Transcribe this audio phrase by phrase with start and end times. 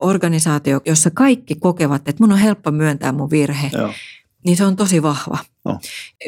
[0.00, 3.92] organisaatio, jossa kaikki kokevat, että mun on helppo myöntää mun virhe, Joo.
[4.46, 5.38] niin se on tosi vahva.
[5.64, 5.78] No.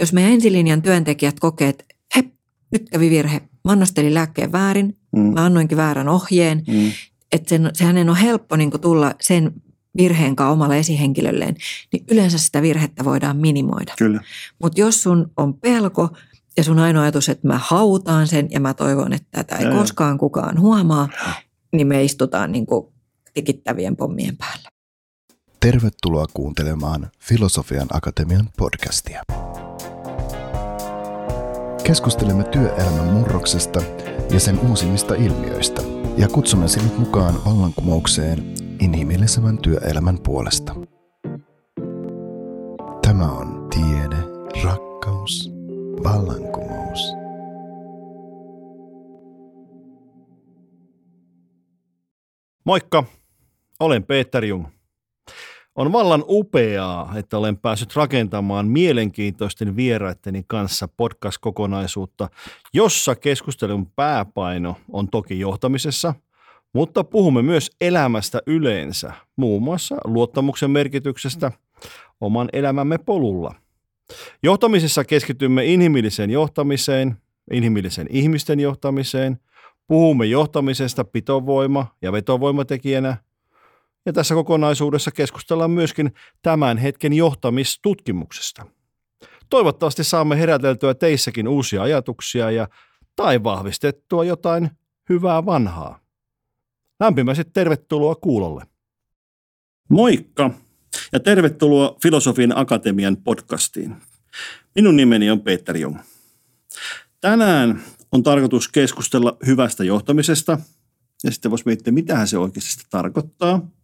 [0.01, 1.85] Jos meidän ensilinjan työntekijät kokee, että
[2.17, 2.25] he,
[2.73, 5.21] nyt kävi virhe, mä annostelin lääkkeen väärin, Mm.
[5.35, 6.93] mä annoinkin väärän ohjeen, Mm.
[7.33, 9.53] että sen, se hänen on helppo niin tulla sen
[9.97, 11.57] virheen kanssa omalle esihenkilölleen,
[11.93, 13.95] niin yleensä sitä virhettä voidaan minimoida.
[14.63, 16.09] Mutta jos sun on pelko
[16.57, 19.79] ja sun ainoa ajatus, että mä hautaan sen ja mä toivon, että tätä ei joo.
[19.79, 21.09] koskaan kukaan huomaa,
[21.73, 22.87] niin me istutaan niin kuin
[23.35, 24.69] tikittävien pommien päällä.
[25.61, 29.23] Tervetuloa kuuntelemaan Filosofian Akatemian podcastia.
[31.85, 33.83] Keskustelemme työelämän murroksesta
[34.31, 35.83] ja sen uusimmista ilmiöistä
[36.17, 40.75] ja kutsumme sinut mukaan vallankumoukseen inhimillisemmän työelämän puolesta.
[43.03, 44.17] Tämä on tiede,
[44.65, 45.51] rakkaus,
[46.05, 47.01] vallankumous.
[52.65, 53.05] Moikka,
[53.81, 54.67] olen Peter Jung.
[55.75, 62.29] On vallan upeaa, että olen päässyt rakentamaan mielenkiintoisten vieraitteni kanssa podcast-kokonaisuutta,
[62.73, 66.15] jossa keskustelun pääpaino on toki johtamisessa,
[66.73, 71.53] mutta puhumme myös elämästä yleensä, muun muassa luottamuksen merkityksestä
[72.21, 73.55] oman elämämme polulla.
[74.43, 77.17] Johtamisessa keskitymme inhimilliseen johtamiseen,
[77.53, 79.41] inhimillisen ihmisten johtamiseen,
[79.87, 83.17] puhumme johtamisesta pitovoima- ja vetovoimatekijänä–
[84.07, 88.67] ja tässä kokonaisuudessa keskustellaan myöskin tämän hetken johtamistutkimuksesta.
[89.51, 92.69] Toivottavasti saamme heräteltyä teissäkin uusia ajatuksia ja
[93.17, 94.71] tai vahvistettua jotain
[95.09, 96.01] hyvää vanhaa.
[97.01, 98.65] Lämpimästi tervetuloa kuulolle.
[99.89, 100.51] Moikka
[101.13, 103.97] ja tervetuloa Filosofian Akatemian podcastiin.
[104.75, 105.99] Minun nimeni on Peter Jung.
[107.21, 110.59] Tänään on tarkoitus keskustella hyvästä johtamisesta
[111.25, 113.61] ja sitten voisi miettiä, mitä se oikeasti tarkoittaa–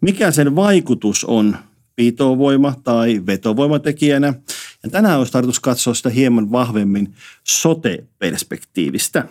[0.00, 1.56] mikä sen vaikutus on
[1.96, 4.34] pitovoima- tai vetovoimatekijänä.
[4.82, 9.28] Ja tänään olisi tarkoitus katsoa sitä hieman vahvemmin sote-perspektiivistä.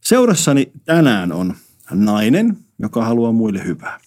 [0.00, 1.54] Seurassani tänään on
[1.90, 4.00] nainen, joka haluaa muille hyvää.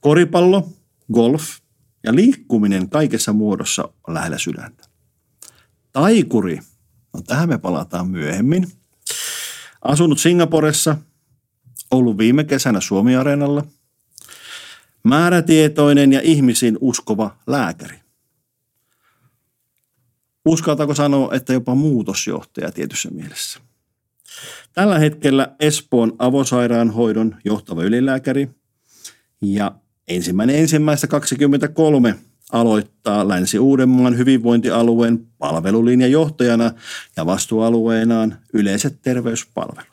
[0.00, 0.68] Koripallo,
[1.12, 1.58] golf
[2.04, 4.84] ja liikkuminen kaikessa muodossa on lähellä sydäntä.
[5.92, 6.60] Taikuri,
[7.14, 8.72] no tähän me palataan myöhemmin.
[9.82, 10.96] Asunut Singaporessa–
[11.90, 13.64] ollut viime kesänä Suomi-areenalla.
[15.04, 18.00] Määrätietoinen ja ihmisiin uskova lääkäri.
[20.44, 23.60] Uskaltaako sanoa, että jopa muutosjohtaja tietyssä mielessä.
[24.72, 28.48] Tällä hetkellä Espoon avosairaanhoidon johtava ylilääkäri
[29.42, 29.72] ja
[30.08, 32.14] ensimmäinen ensimmäistä 23
[32.52, 36.70] aloittaa Länsi-Uudenmaan hyvinvointialueen palvelulinjajohtajana
[37.16, 39.89] ja vastuualueenaan yleiset terveyspalvelut.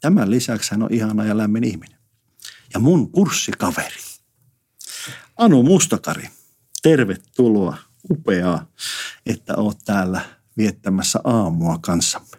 [0.00, 1.98] Tämän lisäksi hän on ihana ja lämmin ihminen.
[2.74, 3.96] Ja mun kurssikaveri.
[5.36, 6.28] Anu Mustakari,
[6.82, 7.76] tervetuloa.
[8.10, 8.66] Upeaa,
[9.26, 10.20] että oot täällä
[10.56, 12.36] viettämässä aamua kanssamme.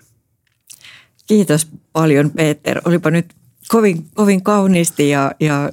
[1.27, 2.81] Kiitos paljon Peter.
[2.85, 3.33] Olipa nyt
[3.67, 5.69] kovin, kovin kauniisti ja, ja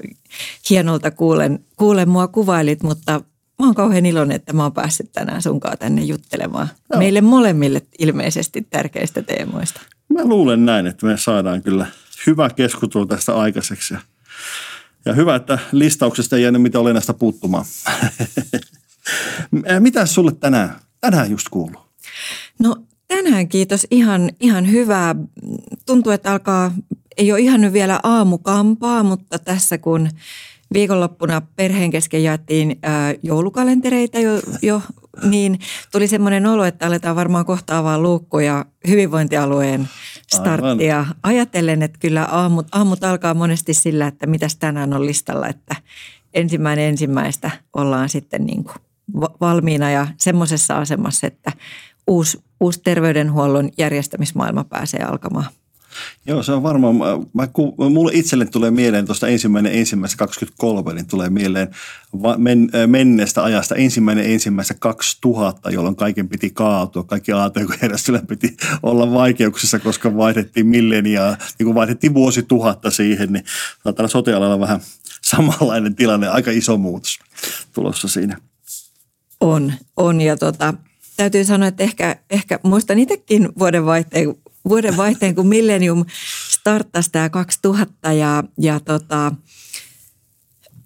[0.70, 3.12] hienolta kuulen, kuulen mua kuvailit, mutta
[3.58, 6.68] mä oon kauhean iloinen, että mä oon päässyt tänään sunkaan tänne juttelemaan.
[6.90, 6.98] Joo.
[6.98, 9.80] Meille molemmille ilmeisesti tärkeistä teemoista.
[10.18, 11.86] Mä luulen näin, että me saadaan kyllä
[12.26, 13.94] hyvä keskustelu tästä aikaiseksi.
[15.04, 17.64] Ja hyvä, että listauksesta ei jäänyt mitä olennaista puuttumaan.
[19.78, 21.80] mitä sulle tänään, tänään just kuuluu?
[22.58, 22.76] No
[23.08, 25.14] tänään kiitos ihan, ihan hyvää.
[25.86, 26.72] Tuntuu, että alkaa,
[27.16, 30.08] ei ole ihan nyt vielä aamukampaa, mutta tässä kun
[30.72, 34.82] viikonloppuna perheen kesken jaettiin ää, joulukalentereita jo, jo,
[35.22, 35.58] niin
[35.92, 39.88] tuli semmoinen olo, että aletaan varmaan kohtaavaa luukkuja hyvinvointialueen
[40.36, 40.98] starttia.
[40.98, 41.14] Aivan.
[41.22, 45.76] Ajatellen, että kyllä aamut, aamut alkaa monesti sillä, että mitäs tänään on listalla, että
[46.34, 48.76] ensimmäinen ensimmäistä ollaan sitten niin kuin
[49.40, 51.52] valmiina ja semmoisessa asemassa, että
[52.06, 55.46] uusi, uusi terveydenhuollon järjestämismaailma pääsee alkamaan.
[56.26, 56.96] Joo, se on varmaan.
[57.32, 61.68] Mä, ku, mulle itselle tulee mieleen tuosta ensimmäinen ensimmäistä 23, niin tulee mieleen
[62.36, 67.04] men, menneestä ajasta ensimmäinen ensimmäistä 2000, jolloin kaiken piti kaatua.
[67.04, 73.44] Kaikki ATK-järjestelmä piti olla vaikeuksissa, koska vaihdettiin milleniaa, niin kun vaihdettiin vuosituhatta siihen, niin
[73.84, 74.80] täällä sote-alalla vähän
[75.22, 77.18] samanlainen tilanne, aika iso muutos
[77.72, 78.38] tulossa siinä.
[79.40, 80.74] On, on ja tota,
[81.16, 84.34] täytyy sanoa, että ehkä, ehkä muistan itsekin vuodenvaihteen,
[84.68, 86.04] vuodenvaihteen kun Millennium
[86.50, 89.32] starttasi tämä 2000 ja, ja tota,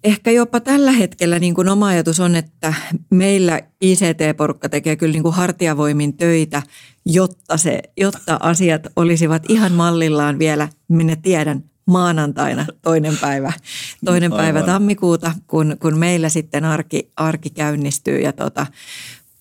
[0.05, 2.75] ehkä jopa tällä hetkellä niin kuin oma ajatus on, että
[3.11, 6.63] meillä ICT-porukka tekee kyllä niin kuin hartiavoimin töitä,
[7.07, 13.53] jotta, se, jotta asiat olisivat ihan mallillaan vielä, minä tiedän, maanantaina toinen päivä,
[14.05, 14.65] toinen päivä Aivan.
[14.65, 18.21] tammikuuta, kun, kun meillä sitten arki, arki käynnistyy.
[18.21, 18.67] Ja tota,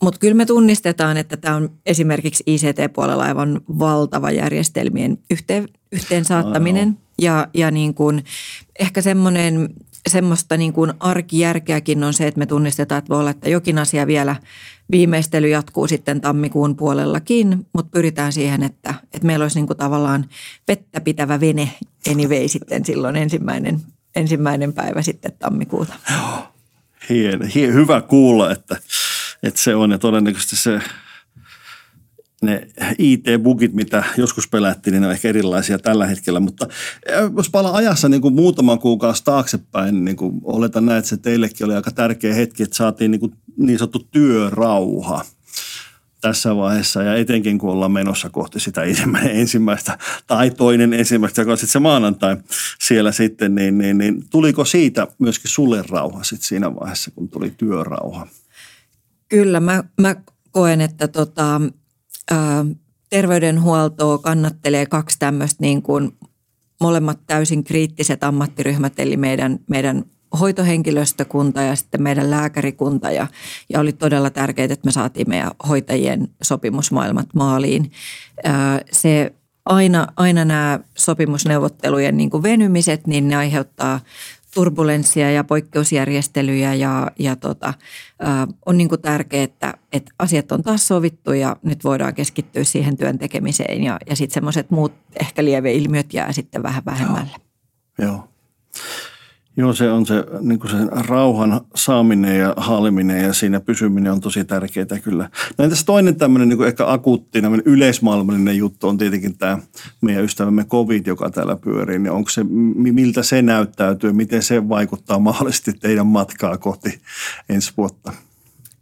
[0.02, 6.98] mutta kyllä me tunnistetaan, että tämä on esimerkiksi ICT-puolella aivan valtava järjestelmien yhteen, yhteen saattaminen.
[7.22, 8.24] Ja, ja niin kuin,
[8.80, 9.70] ehkä semmoinen,
[10.10, 14.08] semmoista niin kuin arkijärkeäkin on se, että me tunnistetaan, että voi olla, että jokin asia
[14.08, 14.36] vielä
[14.92, 20.26] viimeistely jatkuu sitten tammikuun puolellakin, mutta pyritään siihen, että, että meillä olisi niin kuin tavallaan
[20.68, 21.72] vettä pitävä vene
[22.12, 23.82] anyway sitten silloin ensimmäinen,
[24.16, 25.94] ensimmäinen päivä sitten tammikuuta.
[27.10, 28.78] Hien, hien, hyvä kuulla, että,
[29.44, 30.82] että se on ja todennäköisesti se
[32.42, 32.68] ne
[32.98, 36.40] IT-bugit, mitä joskus pelättiin, niin ne on ehkä erilaisia tällä hetkellä.
[36.40, 36.68] Mutta
[37.38, 41.66] jos palaa ajassa niin kuin muutaman kuukausi taaksepäin, niin kuin oletan näin, että se teillekin
[41.66, 45.26] oli aika tärkeä hetki, että saatiin niin, kuin niin sanottu työrauha
[46.22, 48.82] tässä vaiheessa ja etenkin kun ollaan menossa kohti sitä
[49.30, 49.98] ensimmäistä
[50.28, 52.38] tai toinen ensimmäistä, joka on sitten se maanantai
[52.82, 57.54] siellä sitten, niin, niin, niin tuliko siitä myöskin sulle rauha sitten siinä vaiheessa, kun tuli
[57.58, 58.28] työrauha?
[59.32, 60.16] Kyllä, mä, mä
[60.52, 61.62] koen, että tota,
[62.32, 62.66] ää,
[63.10, 66.12] terveydenhuoltoa kannattelee kaksi tämmöistä niin kuin
[66.82, 70.06] molemmat täysin kriittiset ammattiryhmät, eli meidän, meidän
[70.40, 73.28] hoitohenkilöstökunta ja sitten meidän lääkärikunta ja,
[73.70, 77.92] ja oli todella tärkeää, että me saatiin meidän hoitajien sopimusmaailmat maaliin.
[78.44, 79.34] Ää, se
[79.66, 84.00] aina, aina nämä sopimusneuvottelujen niin kuin venymiset, niin ne aiheuttaa
[84.54, 87.74] turbulenssia ja poikkeusjärjestelyjä ja, ja tota,
[88.20, 92.64] ää, on niin kuin tärkeää, että, että asiat on taas sovittu ja nyt voidaan keskittyä
[92.64, 97.32] siihen työn tekemiseen ja, ja sitten semmoiset muut ehkä lieveilmiöt jää sitten vähän vähemmälle.
[98.00, 98.12] Joo.
[98.12, 98.31] Joo,
[99.74, 104.44] se on se, niin kuin sen rauhan saaminen ja haaliminen ja siinä pysyminen on tosi
[104.44, 105.30] tärkeää kyllä.
[105.58, 109.58] No entäs toinen tämmöinen niin kuin ehkä akuutti, yleismaailmallinen juttu on tietenkin tämä
[110.02, 112.00] meidän ystävämme COVID, joka täällä pyörii.
[112.00, 112.44] Niin onko se,
[112.76, 117.02] miltä se näyttäytyy, miten se vaikuttaa mahdollisesti teidän matkaa kohti
[117.50, 118.14] ensi vuotta?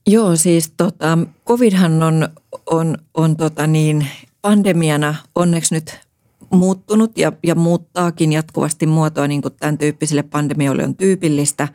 [0.08, 1.18] Joo, siis tota,
[1.48, 2.30] COVIDhan on,
[2.66, 4.08] on, on tota niin,
[4.42, 6.09] pandemiana onneksi nyt
[6.52, 11.68] muuttunut ja, ja muuttaakin jatkuvasti muotoa niin kuin tämän tyyppisille pandemioille on tyypillistä.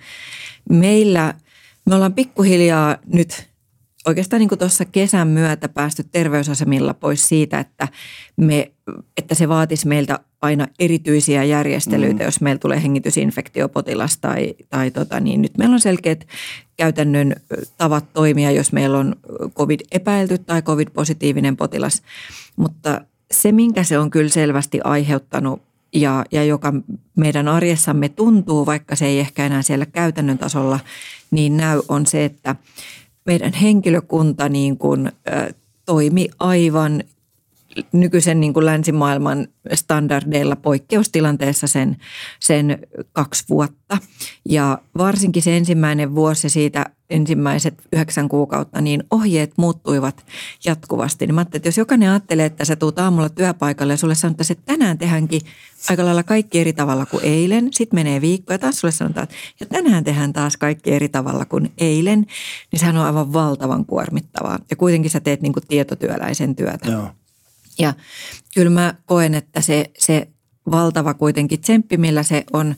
[0.70, 1.34] Meillä
[1.86, 3.54] me ollaan pikkuhiljaa nyt
[4.06, 7.88] oikeastaan niin kuin tuossa kesän myötä päästy terveysasemilla pois siitä, että,
[8.36, 8.72] me,
[9.16, 12.24] että se vaatisi meiltä aina erityisiä järjestelyitä, mm.
[12.24, 16.26] jos meillä tulee hengitysinfektiopotilas tai, tai tota, niin nyt meillä on selkeät
[16.76, 17.36] käytännön
[17.76, 19.16] tavat toimia, jos meillä on
[19.54, 22.02] COVID-epäilty tai COVID-positiivinen potilas.
[22.56, 23.00] Mutta
[23.30, 25.62] se, minkä se on kyllä selvästi aiheuttanut
[25.94, 26.72] ja, ja joka
[27.16, 30.80] meidän arjessamme tuntuu, vaikka se ei ehkä enää siellä käytännön tasolla
[31.30, 32.56] niin näy, on se, että
[33.24, 35.12] meidän henkilökunta niin kuin, ä,
[35.86, 37.04] toimi aivan
[37.92, 41.96] nykyisen niin kuin länsimaailman standardeilla poikkeustilanteessa sen,
[42.40, 42.78] sen
[43.12, 43.98] kaksi vuotta.
[44.48, 50.26] Ja varsinkin se ensimmäinen vuosi siitä ensimmäiset yhdeksän kuukautta, niin ohjeet muuttuivat
[50.64, 51.26] jatkuvasti.
[51.26, 54.46] Niin mä ajattelin, että jos jokainen ajattelee, että sä tuut aamulla työpaikalle ja sulle sanotaan,
[54.50, 55.40] että tänään tehdäänkin
[55.90, 57.68] aika lailla kaikki eri tavalla kuin eilen.
[57.72, 59.28] Sitten menee viikko ja taas sulle sanotaan,
[59.60, 62.26] että tänään tehdään taas kaikki eri tavalla kuin eilen.
[62.72, 64.58] Niin sehän on aivan valtavan kuormittavaa.
[64.70, 66.90] Ja kuitenkin sä teet niin kuin tietotyöläisen työtä.
[66.90, 67.08] Joo.
[67.78, 67.94] Ja
[68.54, 70.28] kyllä mä koen, että se, se
[70.70, 72.74] valtava kuitenkin tsemppi, millä se on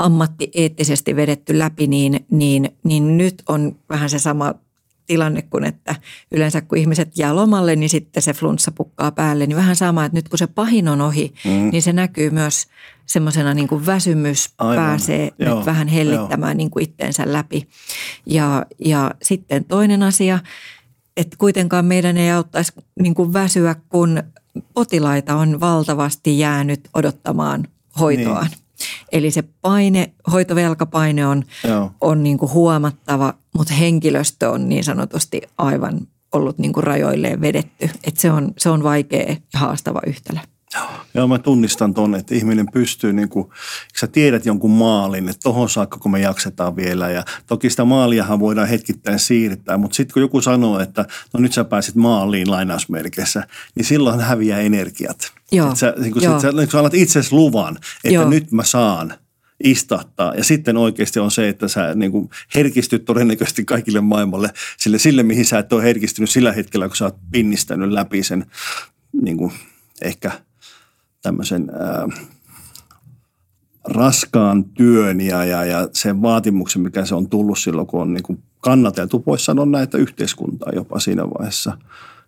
[0.00, 4.54] ammattieettisesti vedetty läpi, niin, niin, niin nyt on vähän se sama
[5.06, 5.94] tilanne kuin, että
[6.30, 9.46] yleensä kun ihmiset jää lomalle, niin sitten se flunssa pukkaa päälle.
[9.46, 11.70] Niin vähän sama, että nyt kun se pahin on ohi, mm.
[11.72, 12.66] niin se näkyy myös
[13.06, 14.76] semmoisena niin kuin väsymys Aivan.
[14.76, 15.56] pääsee Joo.
[15.56, 17.68] nyt vähän hellittämään niin kuin itteensä läpi.
[18.26, 20.38] Ja, ja sitten toinen asia,
[21.16, 24.22] että kuitenkaan meidän ei auttaisi niin kuin väsyä, kun
[24.74, 27.64] potilaita on valtavasti jäänyt odottamaan
[28.00, 28.46] hoitoaan.
[28.46, 28.69] Niin.
[29.12, 31.44] Eli se paine, hoitovelkapaine on,
[32.00, 36.00] on niin kuin huomattava, mutta henkilöstö on niin sanotusti aivan
[36.32, 37.90] ollut niin kuin rajoilleen vedetty.
[38.04, 40.40] Et se, on, se on vaikea ja haastava yhtälö.
[41.14, 43.48] Joo, mä tunnistan ton, että ihminen pystyy, niin kuin,
[44.00, 47.10] sä tiedät jonkun maalin, että tohon saakka kun me jaksetaan vielä.
[47.10, 51.52] Ja toki sitä maaliahan voidaan hetkittäin siirtää, mutta sitten kun joku sanoo, että no nyt
[51.52, 55.32] sä pääsit maaliin lainausmerkeissä, niin silloin häviää energiat.
[55.52, 56.40] Joo, sä, niin kun Joo.
[56.40, 58.30] Sit, sä, sä annat itsesi luvan, että Joo.
[58.30, 59.14] nyt mä saan
[59.64, 60.34] istahtaa.
[60.34, 65.22] Ja sitten oikeasti on se, että sä niin kuin herkistyt todennäköisesti kaikille maailmalle sille, sille,
[65.22, 68.46] mihin sä et ole herkistynyt sillä hetkellä, kun sä oot pinnistänyt läpi sen
[69.22, 69.52] niin kuin
[70.02, 70.30] ehkä–
[71.22, 72.08] tämmöisen ää,
[73.84, 78.22] raskaan työn ja, ja, ja sen vaatimuksen, mikä se on tullut silloin, kun on niin
[78.22, 81.78] kuin kannateltu, voisi sanoa näitä yhteiskuntaa jopa siinä vaiheessa.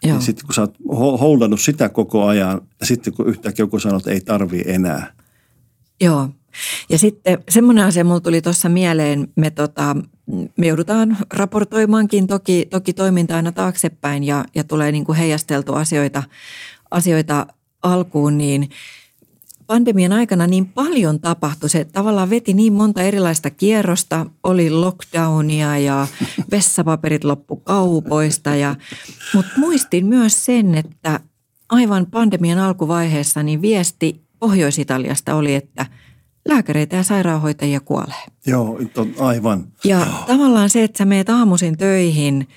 [0.03, 0.15] Joo.
[0.15, 0.77] Ja sitten kun sä oot
[1.21, 5.13] holdannut sitä koko ajan ja sitten kun yhtäkkiä joku sanoo, että ei tarvii enää,
[6.03, 6.29] Joo.
[6.89, 9.97] Ja sitten semmoinen asia mulla tuli tuossa mieleen, me, tota,
[10.57, 16.23] me joudutaan raportoimaankin toki, toki toiminta aina taaksepäin ja, ja tulee niin kuin heijasteltu asioita,
[16.91, 17.47] asioita
[17.83, 18.71] alkuun, niin
[19.67, 21.69] pandemian aikana niin paljon tapahtui.
[21.69, 24.27] Se tavallaan veti niin monta erilaista kierrosta.
[24.45, 26.07] Oli lockdownia ja
[26.51, 28.55] vessapaperit loppu kaupoista.
[28.55, 28.75] Ja,
[29.35, 31.21] mutta muistin myös sen, että
[31.69, 35.87] aivan pandemian alkuvaiheessa niin viesti Pohjois-Italiasta oli, että
[36.49, 38.25] lääkäreitä ja sairaanhoitajia kuolee.
[38.47, 38.79] Joo,
[39.19, 39.67] aivan.
[39.85, 40.27] Ja oh.
[40.27, 42.49] tavallaan se, että sä meet aamuisin töihin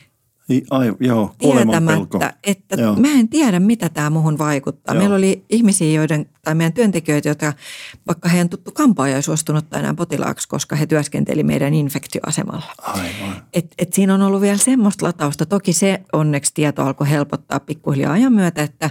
[0.69, 2.95] Ai, joo, tietämättä, että joo.
[2.95, 4.95] mä en tiedä, mitä tämä muuhun vaikuttaa.
[4.95, 5.01] Joo.
[5.01, 7.53] Meillä oli ihmisiä, joiden, tai meidän työntekijöitä, jotka
[8.07, 12.65] vaikka heidän tuttu kampaaja ei suostunut enää potilaaksi, koska he työskenteli meidän infektioasemalla.
[12.81, 13.43] Aivan.
[13.53, 15.45] Et, et siinä on ollut vielä semmoista latausta.
[15.45, 18.89] Toki se onneksi tieto alkoi helpottaa pikkuhiljaa ajan myötä, että,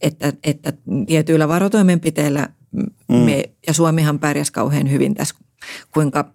[0.00, 0.72] että, että
[1.06, 3.16] tietyillä varotoimenpiteillä mm.
[3.16, 5.34] me, ja Suomihan pärjäsi kauhean hyvin tässä,
[5.94, 6.34] kuinka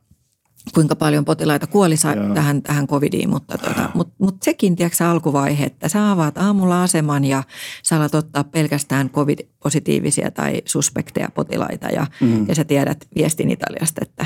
[0.74, 1.96] kuinka paljon potilaita kuoli
[2.34, 7.26] tähän, tähän covidiin, mutta tota, mut, mut sekin, tiedätkö alkuvaihe, että sä avaat aamulla aseman
[7.26, 7.44] ja
[7.84, 12.48] sä alat ottaa pelkästään covid-positiivisia tai suspekteja potilaita ja, mm.
[12.48, 14.26] ja sä tiedät viestin Italiasta, että,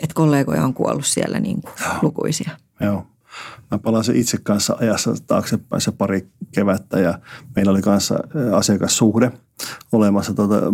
[0.00, 2.50] että kollegoja on kuollut siellä niin kuin lukuisia.
[2.80, 3.06] Joo.
[3.70, 7.18] Mä palasin itse kanssa ajassa taaksepäin se pari kevättä ja
[7.56, 8.18] meillä oli kanssa
[8.52, 9.32] asiakassuhde
[9.92, 10.72] olemassa tuota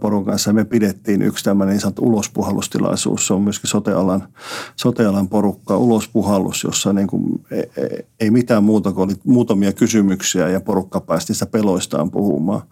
[0.00, 0.52] porun kanssa.
[0.52, 3.26] Me pidettiin yksi tämmöinen niin sanottu ulospuhallustilaisuus.
[3.26, 4.28] Se on myöskin sotealan,
[4.76, 7.86] sotealan porukka, ulospuhallus, jossa niin kuin ei, e,
[8.20, 12.62] ei mitään muuta kuin oli muutamia kysymyksiä ja porukka päästi sitä peloistaan puhumaan.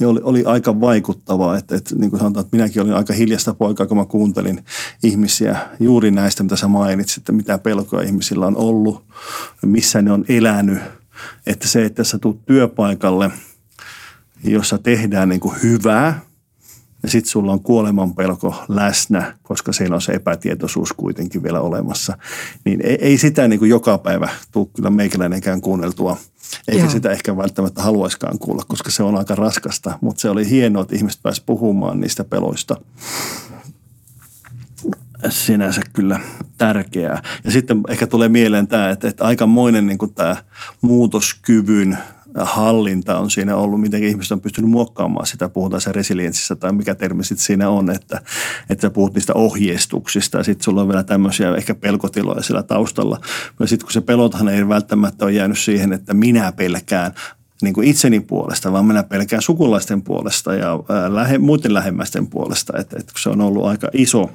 [0.00, 3.54] Ja oli, oli aika vaikuttavaa, että, että niin kuin sanotaan, että minäkin olin aika hiljasta
[3.54, 4.64] poikaa, kun mä kuuntelin
[5.02, 9.04] ihmisiä juuri näistä, mitä sä mainitsit, että mitä pelkoja ihmisillä on ollut,
[9.62, 10.78] missä ne on elänyt.
[11.46, 13.30] Että se, että sä tulet työpaikalle,
[14.44, 16.20] jossa tehdään niin kuin hyvää,
[17.02, 22.18] ja sitten sulla on kuoleman pelko läsnä, koska siellä on se epätietoisuus kuitenkin vielä olemassa.
[22.64, 26.16] Niin ei, ei sitä niin kuin joka päivä tule kyllä meikäläinenkään kuunneltua.
[26.68, 26.90] Eikä Joo.
[26.90, 29.98] sitä ehkä välttämättä haluaiskaan kuulla, koska se on aika raskasta.
[30.00, 32.76] Mutta se oli hienoa, että ihmiset pääsivät puhumaan niistä peloista
[35.28, 36.20] sinänsä kyllä
[36.58, 37.22] tärkeää.
[37.44, 40.36] Ja sitten ehkä tulee mieleen tämä, että, että aikamoinen niin tämä
[40.80, 41.98] muutoskyvyn
[42.44, 46.94] hallinta on siinä ollut, miten ihmiset on pystynyt muokkaamaan sitä, puhutaan se resilienssissä tai mikä
[46.94, 48.20] termi sitten siinä on, että,
[48.70, 53.20] että sä puhut niistä ohjeistuksista ja sitten sulla on vielä tämmöisiä ehkä pelkotiloja siellä taustalla.
[53.60, 57.12] Ja sitten kun se pelothan ei välttämättä ole jäänyt siihen, että minä pelkään,
[57.62, 60.78] niin kuin itseni puolesta, vaan minä pelkään sukulaisten puolesta ja
[61.08, 62.72] lähe, muiden lähemmäisten puolesta.
[62.78, 64.30] Että, että se on ollut aika iso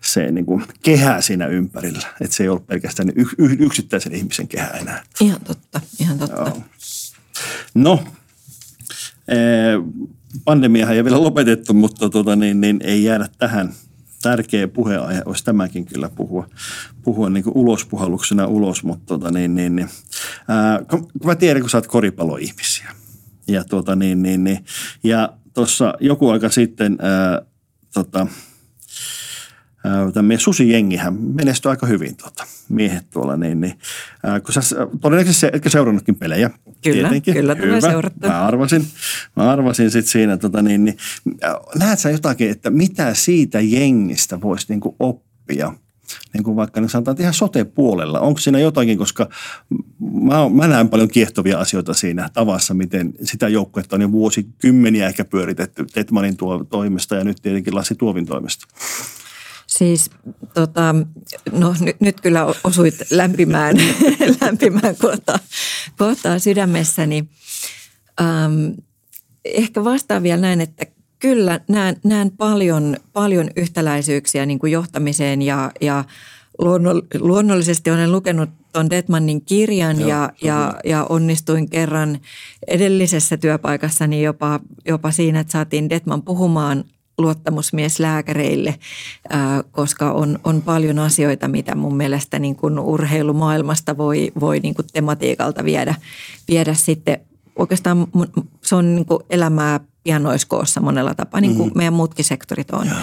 [0.00, 2.06] se niin kuin kehä siinä ympärillä.
[2.20, 5.02] Että se ei ollut pelkästään yksittäisen ihmisen kehä enää.
[5.20, 6.40] Ihan totta, ihan totta.
[6.40, 6.62] Joo.
[7.74, 8.04] No,
[9.28, 9.82] eh,
[10.44, 13.72] pandemiahan ei vielä lopetettu, mutta tuota, niin, niin ei jäädä tähän.
[14.22, 16.46] Tärkeä puheenaihe olisi tämäkin kyllä puhua,
[17.02, 19.88] puhua niin ulospuhalluksena ulos, mutta tuota, niin, niin, niin.
[20.48, 22.90] Ää, kun mä tiedän, kun sä oot koripalloihmisiä.
[23.48, 24.64] Ja, tuota, niin, niin, niin.
[25.04, 27.42] ja tuossa joku aika sitten ää,
[27.94, 28.26] tota,
[30.14, 33.78] tämä meidän susijengihän menestyi aika hyvin tuota, miehet tuolla, niin, niin
[34.24, 34.60] ää, kun sä
[35.00, 36.50] todennäköisesti etkä seurannutkin pelejä.
[36.84, 37.34] Kyllä, tietenkin.
[37.34, 38.28] kyllä tulee seurattu.
[38.28, 38.86] Mä arvasin,
[39.36, 40.96] mä arvasin sitten siinä, tota, niin, niin,
[41.78, 45.72] näet sä jotakin, että mitä siitä jengistä voisi niin oppia–
[46.34, 48.20] niin kuin vaikka niin sanotaan, että ihan sote-puolella.
[48.20, 49.28] Onko siinä jotakin, koska
[49.98, 55.24] mä, mä näen paljon kiehtovia asioita siinä tavassa, miten sitä joukkuetta on jo vuosikymmeniä ehkä
[55.24, 58.66] pyöritetty Tetmanin tuo, toimesta ja nyt tietenkin Lassi Tuovin toimesta.
[59.78, 60.10] Siis
[60.54, 60.94] tota,
[61.52, 63.76] no nyt, nyt kyllä osuit lämpimään,
[64.40, 65.38] lämpimään kohtaan,
[65.98, 67.24] kohtaan sydämessäni.
[68.20, 68.72] Ähm,
[69.44, 70.86] ehkä vastaan vielä näin, että
[71.18, 76.04] kyllä näen, näen paljon, paljon yhtäläisyyksiä niin kuin johtamiseen ja, ja
[77.20, 82.18] luonnollisesti olen lukenut tuon Detmannin kirjan Joo, ja, ja, ja onnistuin kerran
[82.66, 86.84] edellisessä työpaikassani jopa, jopa siinä, että saatiin Detman puhumaan
[87.18, 88.74] luottamusmieslääkäreille,
[89.70, 94.86] koska on, on paljon asioita, mitä mun mielestä niin kuin urheilumaailmasta voi, voi niin kuin
[94.92, 95.94] tematiikalta viedä,
[96.48, 97.20] viedä sitten.
[97.56, 98.06] Oikeastaan
[98.62, 101.76] se on niin kuin elämää pianoiskoossa monella tapaa, niin kuin mm.
[101.76, 102.86] meidän muutkin sektorit on.
[102.86, 102.96] Ja,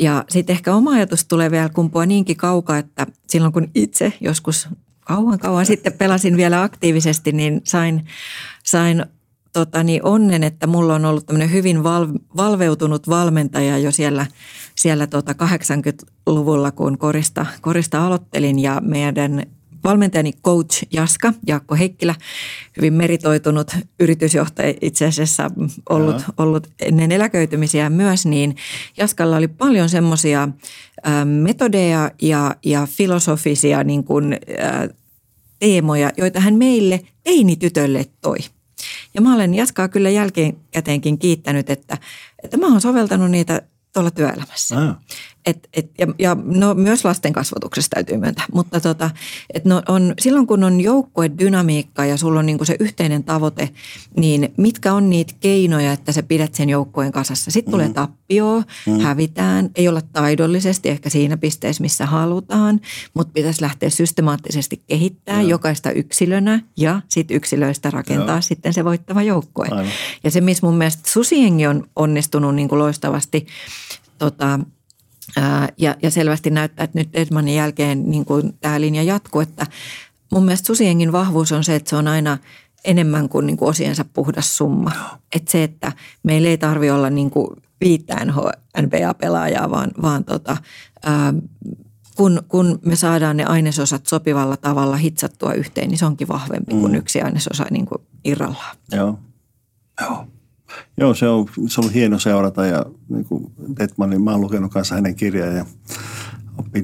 [0.00, 4.68] ja sitten ehkä oma ajatus tulee vielä kumpua niinkin kaukaa, että silloin kun itse joskus
[5.00, 8.06] kauan kauan sitten pelasin vielä aktiivisesti, niin sain,
[8.64, 9.06] sain
[9.54, 14.26] tota, niin onnen, että mulla on ollut tämmöinen hyvin val, valveutunut valmentaja jo siellä,
[14.76, 19.42] siellä tota 80-luvulla, kun korista, korista aloittelin ja meidän
[19.84, 22.14] valmentajani coach Jaska, Jaakko Heikkilä,
[22.76, 25.50] hyvin meritoitunut yritysjohtaja itse asiassa
[25.90, 28.56] ollut, ollut ennen eläköitymisiä myös, niin
[28.96, 30.48] Jaskalla oli paljon semmoisia
[31.24, 34.88] metodeja ja, ja filosofisia niin kuin, ä,
[35.58, 38.36] teemoja, joita hän meille teinitytölle toi.
[39.14, 41.98] Ja mä olen Jaskaa kyllä jälkeenkäteenkin kiittänyt, että,
[42.42, 44.78] että mä oon soveltanut niitä tuolla työelämässä.
[44.78, 44.96] Ah.
[45.46, 49.10] Et, et, ja, ja no, myös lasten kasvatuksessa täytyy myöntää, mutta tota,
[49.54, 53.70] et no, on, silloin kun on joukkuedynamiikka ja sulla on niinku se yhteinen tavoite,
[54.16, 57.50] niin mitkä on niitä keinoja, että sä pidät sen joukkueen kasassa?
[57.50, 57.72] Sitten mm.
[57.72, 59.00] tulee tappio, mm.
[59.00, 62.80] hävitään, ei olla taidollisesti ehkä siinä pisteessä, missä halutaan,
[63.14, 65.48] mutta pitäisi lähteä systemaattisesti kehittää ja.
[65.48, 68.40] jokaista yksilönä ja sitten yksilöistä rakentaa ja.
[68.40, 69.68] sitten se voittava joukkue.
[69.70, 69.92] Aivan.
[70.24, 73.46] Ja se, missä mun mielestä Susiengi on onnistunut niin kuin loistavasti
[74.18, 74.60] tota,
[75.78, 79.66] ja, ja selvästi näyttää, että nyt Edmanin jälkeen niin kuin tämä linja jatkuu, että
[80.32, 82.38] mun mielestä Susiengin vahvuus on se, että se on aina
[82.84, 84.92] enemmän kuin, niin kuin osiensa puhdas summa.
[85.36, 87.48] Että se, että meillä ei tarvi olla niin kuin
[87.80, 88.34] viittään
[88.82, 90.56] NBA-pelaajaa, vaan, vaan tota,
[91.04, 91.34] ää,
[92.16, 96.80] kun, kun me saadaan ne ainesosat sopivalla tavalla hitsattua yhteen, niin se onkin vahvempi mm.
[96.80, 98.76] kuin yksi ainesosa niin kuin irrallaan.
[98.92, 99.18] Joo.
[100.00, 100.26] Joo.
[100.96, 104.94] Joo, se on, se on hieno seurata ja niin kuin Detmanin, mä oon lukenut kanssa
[104.94, 105.64] hänen kirjaa ja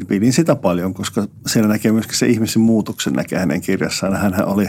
[0.08, 4.16] pidin sitä paljon, koska siellä näkee myöskin se ihmisen muutoksen näkee hänen kirjassaan.
[4.16, 4.66] Hän oli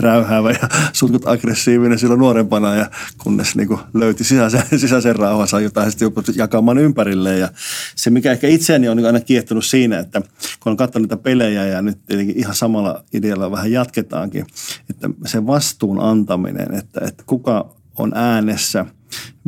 [0.00, 6.12] räyhäävä ja sutkut aggressiivinen silloin nuorempana ja kunnes niin löyti sisäisen, sisäisen rauhansa, jota sitten
[6.36, 7.38] jakamaan ympärille.
[7.38, 7.48] Ja
[7.96, 10.20] se, mikä ehkä itseäni on aina kiehtonut siinä, että
[10.60, 14.46] kun on katsonut niitä pelejä ja nyt tietenkin ihan samalla idealla vähän jatketaankin,
[14.90, 18.86] että se vastuun antaminen, että, että kuka on äänessä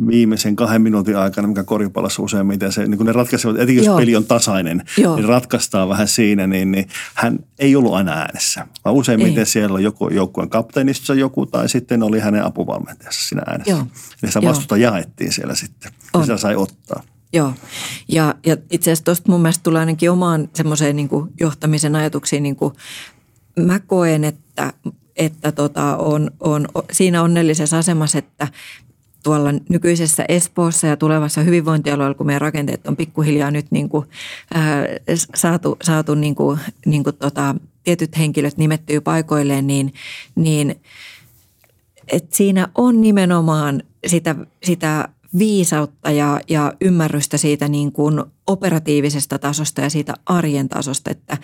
[0.07, 3.97] viimeisen kahden minuutin aikana, mikä koripallossa useimmiten se, niin kun ne ratkaisevat, etenkin jos Joo.
[3.97, 5.15] peli on tasainen, Joo.
[5.15, 8.67] niin ratkaistaan vähän siinä, niin, niin hän ei ollut aina äänessä.
[8.85, 9.45] Vaan useimmiten ei.
[9.45, 13.71] siellä on joku joukkueen kapteenistossa joku tai sitten oli hänen apuvalmentajansa siinä äänessä.
[13.71, 13.87] Joo.
[14.21, 15.91] Ja sitä vastuuta jaettiin siellä sitten.
[16.13, 16.21] On.
[16.21, 17.03] Ja sitä sai ottaa.
[17.33, 17.53] Joo,
[18.07, 21.09] ja, ja itse asiassa tuosta mun mielestä tulee ainakin omaan semmoiseen niin
[21.39, 22.73] johtamisen ajatuksiin, niin kuin
[23.59, 24.73] mä koen, että
[25.15, 28.47] että tota, on, on siinä onnellisessa asemassa, että
[29.23, 34.05] tuolla nykyisessä Espoossa ja tulevassa hyvinvointialueella, kun meidän rakenteet on pikkuhiljaa nyt niin kuin,
[34.53, 34.85] ää,
[35.35, 39.93] saatu, saatu niin kuin, niin kuin tota, tietyt henkilöt nimettyy paikoilleen, niin,
[40.35, 40.75] niin
[42.11, 49.81] et siinä on nimenomaan sitä, sitä viisautta ja, ja ymmärrystä siitä niin kuin operatiivisesta tasosta
[49.81, 51.37] ja siitä arjen tasosta, että,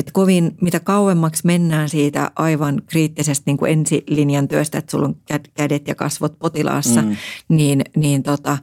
[0.00, 5.16] että kovin mitä kauemmaksi mennään siitä aivan kriittisestä niin kuin ensilinjan työstä, että sulla on
[5.54, 7.16] kädet ja kasvot potilaassa, mm.
[7.48, 8.58] niin, niin, tota,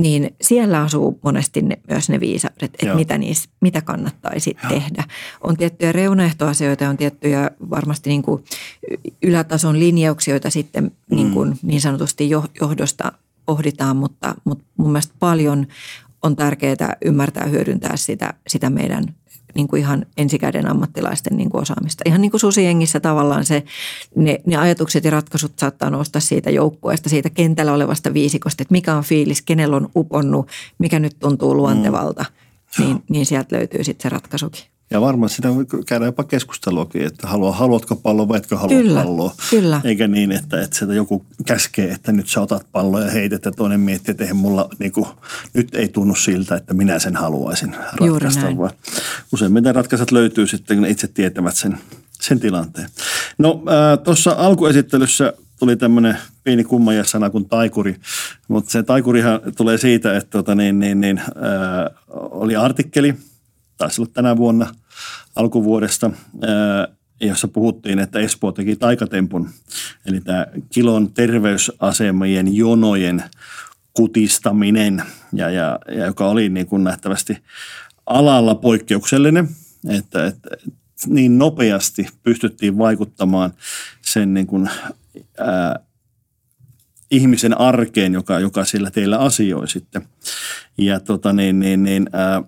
[0.00, 4.72] niin siellä asuu monesti ne, myös ne viisaudet, että mitä, niissä, mitä kannattaisi Joo.
[4.72, 5.04] tehdä.
[5.40, 8.44] On tiettyjä reunaehtoasioita, on tiettyjä varmasti niin kuin
[9.22, 11.16] ylätason linjauksia, joita sitten mm.
[11.16, 12.30] niin, kuin niin sanotusti
[12.60, 13.12] johdosta
[13.52, 15.66] pohditaan, mutta, mutta mun mielestä paljon
[16.22, 19.04] on tärkeää ymmärtää hyödyntää sitä, sitä meidän
[19.54, 22.02] niin kuin ihan ensikäden ammattilaisten niin kuin osaamista.
[22.06, 23.64] Ihan niin kuin susiengissä tavallaan se,
[24.16, 28.94] ne, ne ajatukset ja ratkaisut saattaa nousta siitä joukkueesta, siitä kentällä olevasta viisikosta, että mikä
[28.94, 32.24] on fiilis, kenellä on uponnut, mikä nyt tuntuu luontevalta,
[32.78, 32.84] mm.
[32.84, 34.62] niin, niin sieltä löytyy sitten se ratkaisukin.
[34.92, 35.48] Ja varmaan sitä
[35.86, 39.34] käydään jopa keskusteluakin, että haluaa, haluatko palloa vai etkö halua kyllä, palloa.
[39.50, 39.80] Kyllä.
[39.84, 43.52] Eikä niin, että, että sieltä joku käskee, että nyt sä otat palloa ja heität ja
[43.52, 45.06] toinen miettii, että eihän mulla niin kuin,
[45.54, 48.56] nyt ei tunnu siltä, että minä sen haluaisin ratkaista.
[48.56, 48.70] Vaan
[49.32, 51.78] useimmiten ratkaisut löytyy sitten, kun itse tietävät sen,
[52.20, 52.88] sen tilanteen.
[53.38, 57.96] No äh, tuossa alkuesittelyssä tuli tämmöinen pieni kummaja sana kuin taikuri,
[58.48, 61.26] mutta se taikurihan tulee siitä, että tota, niin, niin, niin, äh,
[62.10, 63.14] oli artikkeli,
[63.76, 64.66] taisi olla tänä vuonna–
[65.36, 66.10] alkuvuodesta,
[67.20, 69.50] jossa puhuttiin, että Espoo teki taikatempun.
[70.06, 73.24] Eli tämä kilon terveysasemien jonojen
[73.92, 77.38] kutistaminen, ja, ja, ja joka oli niin kuin nähtävästi
[78.06, 79.48] alalla poikkeuksellinen,
[79.88, 80.50] että, että
[81.06, 83.52] niin nopeasti pystyttiin vaikuttamaan
[84.02, 84.70] sen niin kuin,
[85.38, 85.80] ää,
[87.10, 90.02] ihmisen arkeen, joka, joka sillä teillä asioi sitten.
[90.78, 92.42] Ja tota niin, niin, niin ää,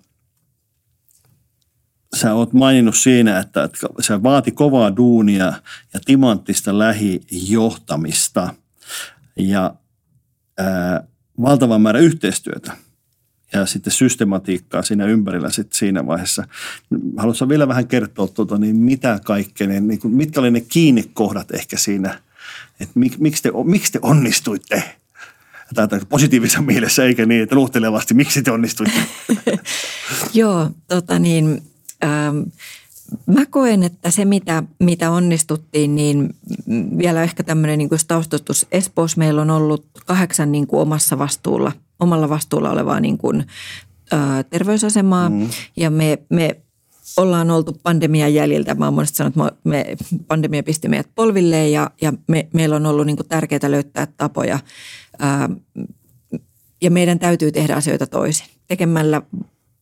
[2.14, 5.52] sä oot maininnut siinä, että, että se vaati kovaa duunia
[5.94, 8.54] ja timanttista lähijohtamista
[9.36, 9.74] ja
[10.58, 11.04] ää,
[11.42, 12.72] valtavan määrä yhteistyötä
[13.52, 16.44] ja sitten systematiikkaa siinä ympärillä sitten siinä vaiheessa.
[17.16, 21.78] Haluatko vielä vähän kertoa, tuota, niin mitä kaikkea, niin, niin mitkä oli ne kiinnekohdat ehkä
[21.78, 22.20] siinä,
[22.80, 24.82] että mik, miksi, te, miksi te onnistuitte?
[25.74, 28.98] Tätä positiivisessa mielessä eikä niin, että nuhtelevasti, miksi te onnistuitte?
[30.34, 31.62] Joo, tota niin,
[32.04, 32.38] Ähm,
[33.26, 36.34] mä koen, että se mitä, mitä onnistuttiin, niin
[36.98, 38.66] vielä ehkä tämmöinen niin taustatus.
[38.72, 43.46] Espoossa meillä on ollut kahdeksan niin kuin omassa vastuulla, omalla vastuulla olevaa niin kuin,
[44.12, 45.48] ä, terveysasemaa mm.
[45.76, 46.60] ja me, me
[47.16, 48.74] ollaan oltu pandemian jäljiltä.
[48.74, 49.96] Mä oon monesti sanonut, että me,
[50.28, 54.58] pandemia pisti meidät polvilleen ja, ja me, meillä on ollut niin kuin tärkeää löytää tapoja
[55.18, 55.50] ää,
[56.82, 58.46] ja meidän täytyy tehdä asioita toisin.
[58.66, 59.22] Tekemällä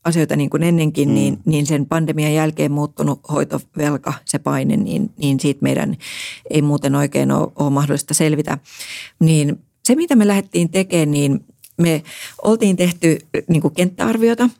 [0.05, 1.15] asioita niin kuin ennenkin, mm.
[1.15, 5.97] niin, niin sen pandemian jälkeen muuttunut hoitovelka, se paine, niin, niin siitä meidän
[6.51, 8.59] ei muuten oikein ole, ole mahdollista selvitä.
[9.21, 11.45] Niin se, mitä me lähdettiin tekemään, niin
[11.81, 12.03] me
[12.43, 14.51] oltiin tehty niin kuin kenttäarviota.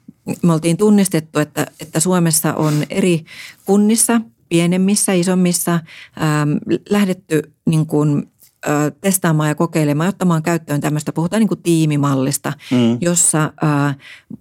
[0.43, 3.25] Me oltiin tunnistettu, että, että Suomessa on eri
[3.65, 8.32] kunnissa, pienemmissä, isommissa, ähm, lähdetty niin kuin
[9.01, 12.99] testaamaan ja kokeilemaan, ottamaan käyttöön tämmöistä, puhutaan niin kuin tiimimallista, mm.
[13.01, 13.53] jossa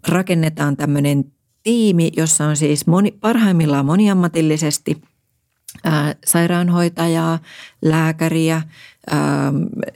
[0.07, 1.25] rakennetaan tämmöinen
[1.63, 5.01] tiimi, jossa on siis moni, parhaimmillaan moniammatillisesti
[6.25, 7.39] sairaanhoitajaa,
[7.81, 8.61] lääkäriä,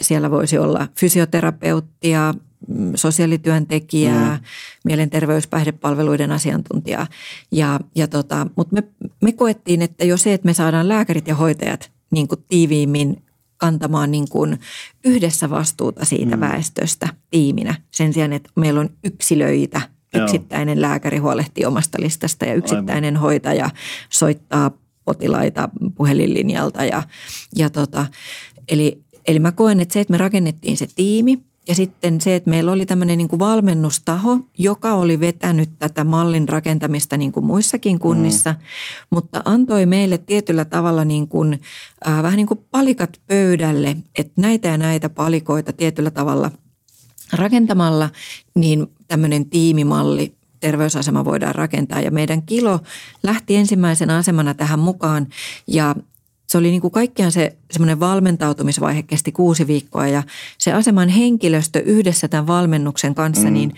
[0.01, 2.33] siellä voisi olla fysioterapeuttia,
[2.67, 4.43] mm, sosiaalityöntekijää, mm.
[4.83, 7.07] mielenterveyspäihdepalveluiden asiantuntijaa.
[7.51, 8.83] Ja, ja tota, mutta me,
[9.21, 13.24] me koettiin, että jo se, että me saadaan lääkärit ja hoitajat niin kuin tiiviimmin
[13.57, 14.59] kantamaan niin kuin
[15.05, 16.39] yhdessä vastuuta siitä mm.
[16.39, 19.81] väestöstä tiiminä sen sijaan, että meillä on yksilöitä.
[20.23, 20.81] Yksittäinen Joo.
[20.81, 23.21] lääkäri huolehtii omasta listasta ja yksittäinen Aivan.
[23.21, 23.69] hoitaja
[24.09, 24.71] soittaa
[25.05, 26.85] potilaita puhelinlinjalta.
[26.85, 27.03] Ja,
[27.55, 28.05] ja tota,
[28.69, 32.49] eli, eli mä koen, että se, että me rakennettiin se tiimi– ja sitten se, että
[32.49, 37.99] meillä oli tämmöinen niin kuin valmennustaho, joka oli vetänyt tätä mallin rakentamista niin kuin muissakin
[37.99, 38.57] kunnissa, mm.
[39.09, 41.61] mutta antoi meille tietyllä tavalla niin kuin,
[42.07, 46.51] äh, vähän niin kuin palikat pöydälle, että näitä ja näitä palikoita tietyllä tavalla
[47.33, 48.09] rakentamalla,
[48.55, 52.01] niin tämmöinen tiimimalli terveysasema voidaan rakentaa.
[52.01, 52.79] Ja meidän kilo
[53.23, 55.27] lähti ensimmäisenä asemana tähän mukaan
[55.67, 55.95] ja
[56.55, 60.23] se oli niin kuin kaikkiaan se semmoinen valmentautumisvaihe kesti kuusi viikkoa ja
[60.57, 63.53] se aseman henkilöstö yhdessä tämän valmennuksen kanssa mm.
[63.53, 63.73] niin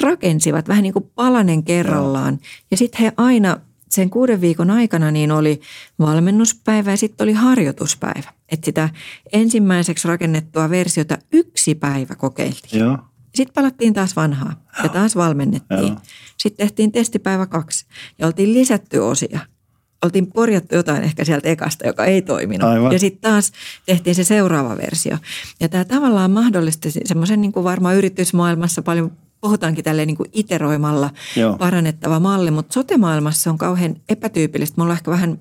[0.00, 2.38] rakensivat vähän niin kuin palanen kerrallaan.
[2.70, 5.60] Ja sitten he aina sen kuuden viikon aikana niin oli
[5.98, 8.32] valmennuspäivä ja sitten oli harjoituspäivä.
[8.48, 8.88] Että sitä
[9.32, 12.80] ensimmäiseksi rakennettua versiota yksi päivä kokeiltiin.
[12.80, 12.98] Joo.
[13.34, 15.88] Sitten palattiin taas vanhaa ja taas valmennettiin.
[15.88, 15.96] Joo.
[16.36, 17.86] Sitten tehtiin testipäivä kaksi
[18.18, 19.40] ja oltiin lisätty osia–
[20.04, 22.68] oltiin korjattu jotain ehkä sieltä ekasta, joka ei toiminut.
[22.68, 22.92] Aivan.
[22.92, 23.52] Ja sitten taas
[23.86, 25.18] tehtiin se seuraava versio.
[25.60, 31.10] Ja tämä tavallaan mahdollisti semmoisen niin kuin varmaan yritysmaailmassa paljon puhutaankin tälleen niin kuin iteroimalla
[31.36, 31.56] Joo.
[31.56, 34.74] parannettava malli, mutta sote-maailmassa on kauhean epätyypillistä.
[34.76, 35.38] Me ollaan ehkä vähän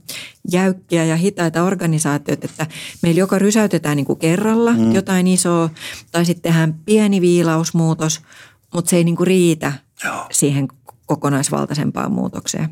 [0.51, 2.67] jäykkiä ja hitaita organisaatioita, että
[3.01, 4.91] meillä joko rysäytetään niin kuin kerralla mm.
[4.91, 5.69] jotain isoa
[6.11, 8.21] tai sitten tehdään pieni viilausmuutos,
[8.73, 10.25] mutta se ei niin kuin riitä Joo.
[10.31, 10.67] siihen
[11.05, 12.69] kokonaisvaltaisempaan muutokseen.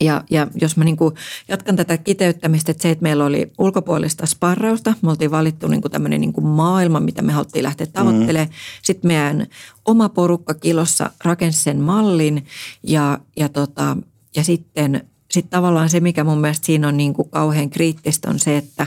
[0.00, 1.14] Ja, ja jos mä niin kuin
[1.48, 5.92] jatkan tätä kiteyttämistä, että se, että meillä oli ulkopuolista sparrausta, me oltiin valittu niin kuin
[5.92, 8.10] tämmöinen niin kuin maailma, mitä me haluttiin lähteä mm-hmm.
[8.10, 8.48] tavoittelemaan.
[8.48, 8.54] Mm.
[8.82, 9.46] Sitten meidän
[9.84, 12.46] oma porukka kilossa rakensi sen mallin
[12.82, 13.96] ja, ja, tota,
[14.36, 18.38] ja sitten sit tavallaan se, mikä mun mielestä siinä on niin kuin kauhean kriittistä, on
[18.38, 18.86] se, että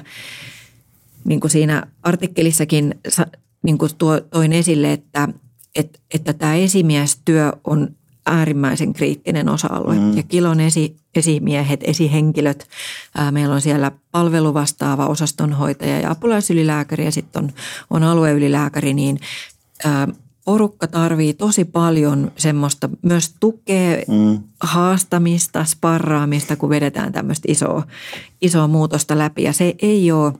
[1.26, 2.96] niin kuin siinä artikkelissakin
[3.64, 5.30] niin kuin tuo, toin esille, että,
[5.76, 9.96] että, että tämä esimiestyö on äärimmäisen kriittinen osa-alue.
[9.96, 10.18] Mm.
[10.18, 12.68] Ja kilon esi, esimiehet, esihenkilöt,
[13.16, 17.52] ää, meillä on siellä palveluvastaava osastonhoitaja ja apulaisylilääkäri ja sitten on,
[17.90, 19.20] on alueylilääkäri, niin
[19.86, 20.08] ää,
[20.46, 24.40] porukka tarvii tosi paljon semmoista myös tukea, mm.
[24.62, 27.84] haastamista, sparraamista, kun vedetään tämmöistä isoa,
[28.42, 29.44] isoa muutosta läpi.
[29.44, 30.34] Ja se ei ole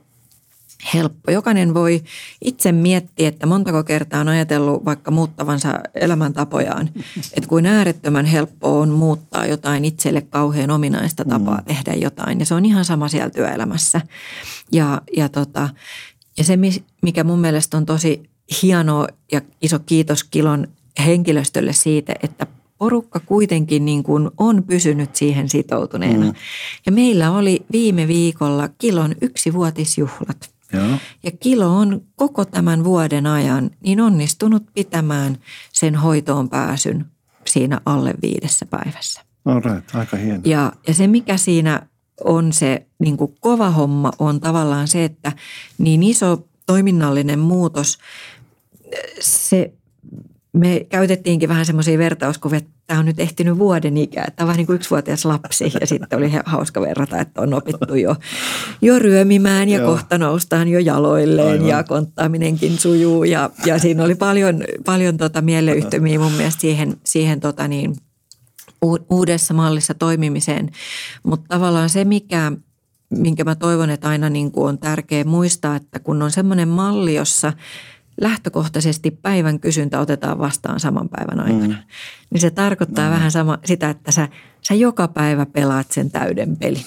[0.94, 1.30] helppo.
[1.30, 2.02] Jokainen voi
[2.44, 6.90] itse miettiä, että montako kertaa on ajatellut vaikka muuttavansa elämäntapojaan.
[7.36, 11.64] Että kuin äärettömän helppo on muuttaa jotain itselle kauhean ominaista tapaa mm.
[11.64, 12.40] tehdä jotain.
[12.40, 14.00] Ja se on ihan sama siellä työelämässä.
[14.72, 15.68] Ja, ja, tota,
[16.38, 16.58] ja se,
[17.02, 18.22] mikä mun mielestä on tosi
[18.62, 20.68] hienoa ja iso kiitos Kilon
[21.06, 22.46] henkilöstölle siitä, että
[22.78, 26.26] porukka kuitenkin niin kuin on pysynyt siihen sitoutuneena.
[26.26, 26.34] Mm.
[26.86, 30.53] Ja meillä oli viime viikolla Kilon yksivuotisjuhlat.
[30.74, 30.98] Joo.
[31.22, 35.38] Ja Kilo on koko tämän vuoden ajan niin onnistunut pitämään
[35.72, 37.06] sen hoitoon pääsyn
[37.46, 39.20] siinä alle viidessä päivässä.
[39.44, 40.40] No right, aika hieno.
[40.44, 41.86] Ja, ja se mikä siinä
[42.24, 45.32] on se niin kuin kova homma on tavallaan se, että
[45.78, 47.98] niin iso toiminnallinen muutos,
[49.20, 49.72] se
[50.52, 54.30] me käytettiinkin vähän semmoisia vertauskuvia, että tämä on nyt ehtinyt vuoden ikää.
[54.36, 57.94] Tämä on vähän niin kuin yksivuotias lapsi ja sitten oli hauska verrata, että on opittu
[57.94, 58.16] jo,
[58.82, 59.90] jo ryömimään ja Joo.
[59.90, 61.68] kohta noustaan jo jaloilleen Aivan.
[61.68, 63.24] ja konttaaminenkin sujuu.
[63.24, 67.96] Ja, ja siinä oli paljon, paljon tota mieleyhtymiä mun mielestä siihen, siihen tota niin,
[69.10, 70.70] uudessa mallissa toimimiseen.
[71.22, 72.52] Mutta tavallaan se, mikä,
[73.10, 77.14] minkä mä toivon, että aina niin kuin on tärkeää muistaa, että kun on semmoinen malli,
[77.14, 77.52] jossa
[78.20, 81.82] lähtökohtaisesti päivän kysyntä otetaan vastaan saman päivän aikana, mm.
[82.30, 83.14] niin se tarkoittaa mm.
[83.14, 84.28] vähän sama, sitä, että sä,
[84.68, 86.86] sä joka päivä pelaat sen täyden pelin.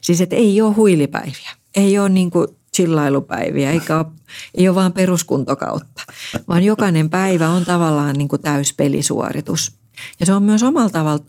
[0.00, 4.06] Siis että ei ole huilipäiviä, ei ole niin kuin chillailupäiviä, eikä ole,
[4.54, 6.02] ei ole vaan peruskuntokautta,
[6.48, 9.72] vaan jokainen päivä on tavallaan niin kuin täyspelisuoritus.
[10.20, 11.24] Ja se on myös omalla tavalla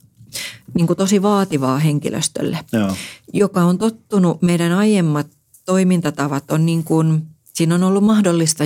[0.73, 2.95] niin kuin tosi vaativaa henkilöstölle, Joo.
[3.33, 5.27] joka on tottunut, meidän aiemmat
[5.65, 8.65] toimintatavat on niin kuin, siinä on ollut mahdollista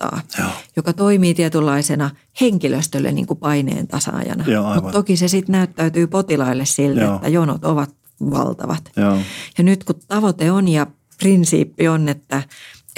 [0.00, 0.52] jonouttaa, Joo.
[0.76, 4.44] joka toimii tietynlaisena henkilöstölle niin kuin paineen tasaajana.
[4.74, 7.16] Mutta toki se sitten näyttäytyy potilaille siltä, Joo.
[7.16, 7.90] että jonot ovat
[8.30, 8.90] valtavat.
[8.96, 9.18] Joo.
[9.58, 10.86] Ja nyt kun tavoite on ja
[11.18, 12.42] prinsiippi on, että,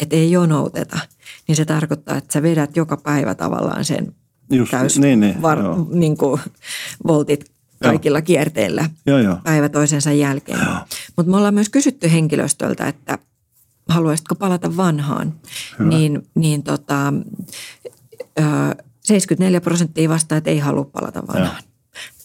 [0.03, 0.99] että ei jonouteta,
[1.49, 4.15] niin se tarkoittaa, että sä vedät joka päivä tavallaan sen
[4.51, 5.59] Just, täys niin, niin, var,
[5.93, 6.41] niin kuin
[7.07, 7.51] voltit
[7.83, 8.25] kaikilla joo.
[8.25, 9.37] kierteillä joo, joo.
[9.45, 10.59] päivä toisensa jälkeen.
[11.17, 13.19] Mutta me ollaan myös kysytty henkilöstöltä, että
[13.91, 15.35] haluaisitko palata vanhaan,
[15.79, 15.89] Hyvä.
[15.89, 17.13] niin, niin tota,
[19.01, 21.63] 74 prosenttia vastaa, että ei halua palata vanhaan.
[21.63, 21.71] Joo.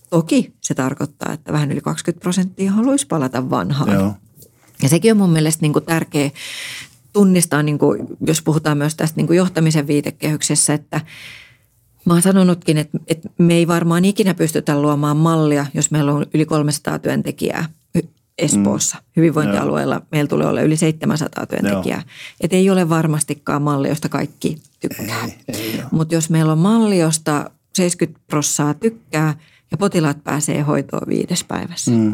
[0.09, 3.93] Toki se tarkoittaa, että vähän yli 20 prosenttia haluaisi palata vanhaan.
[3.93, 4.13] Joo.
[4.83, 6.31] Ja sekin on mun mielestä niin kuin tärkeä
[7.13, 11.01] tunnistaa, niin kuin, jos puhutaan myös tästä niin kuin johtamisen viitekehyksessä, että
[12.05, 16.25] Mä oon sanonutkin, että, että me ei varmaan ikinä pystytä luomaan mallia, jos meillä on
[16.33, 17.69] yli 300 työntekijää
[18.37, 18.97] Espoossa.
[18.97, 19.03] Mm.
[19.17, 22.03] Hyvinvointialueella meillä tulee olla yli 700 työntekijää.
[22.41, 25.29] Että ei ole varmastikaan malli, josta kaikki tykkää.
[25.91, 29.37] Mutta jos meillä on malli, josta 70 prossaa tykkää
[29.71, 32.13] ja potilaat pääsee hoitoon viides päivässä, mm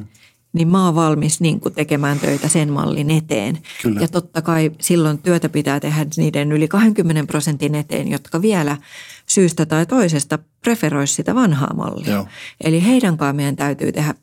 [0.53, 3.57] niin mä oon valmis niin tekemään töitä sen mallin eteen.
[3.81, 4.01] Kyllä.
[4.01, 8.77] Ja totta kai silloin työtä pitää tehdä niiden yli 20 prosentin eteen, jotka vielä
[9.25, 12.11] syystä tai toisesta preferoisi sitä vanhaa mallia.
[12.11, 12.27] Joo.
[12.63, 14.13] Eli heidän kanssaan meidän täytyy tehdä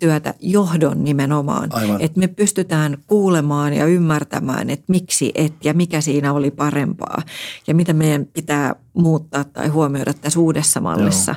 [0.00, 1.68] työtä johdon nimenomaan.
[1.72, 2.00] Aivan.
[2.00, 7.22] Että me pystytään kuulemaan ja ymmärtämään, että miksi et ja mikä siinä oli parempaa.
[7.66, 11.34] Ja mitä meidän pitää muuttaa tai huomioida tässä uudessa mallissa.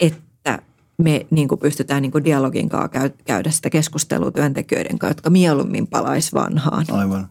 [0.00, 0.58] Että
[0.98, 5.86] me niin kuin pystytään niin kuin dialogin kanssa käydä sitä keskustelua työntekijöiden kanssa, jotka mieluummin
[5.86, 6.86] palaisi vanhaan.
[6.90, 7.28] Aivan.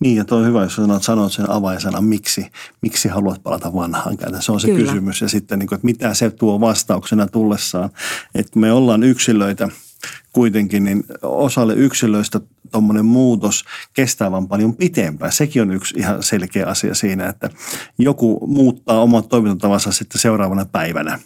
[0.00, 2.46] Niin, ja tuo on hyvä, jos sanot, sanot sen avainsanan, miksi,
[2.82, 4.40] miksi haluat palata vanhaan käytä.
[4.40, 4.92] Se on se Kyllä.
[4.92, 5.20] kysymys.
[5.20, 7.90] Ja sitten, niin kuin, että mitä se tuo vastauksena tullessaan.
[8.34, 9.68] Että me ollaan yksilöitä
[10.36, 12.40] kuitenkin, niin osalle yksilöistä
[12.72, 15.32] tuommoinen muutos kestää vaan paljon pitempään.
[15.32, 17.50] Sekin on yksi ihan selkeä asia siinä, että
[17.98, 21.18] joku muuttaa omat toimintatavansa sitten seuraavana päivänä.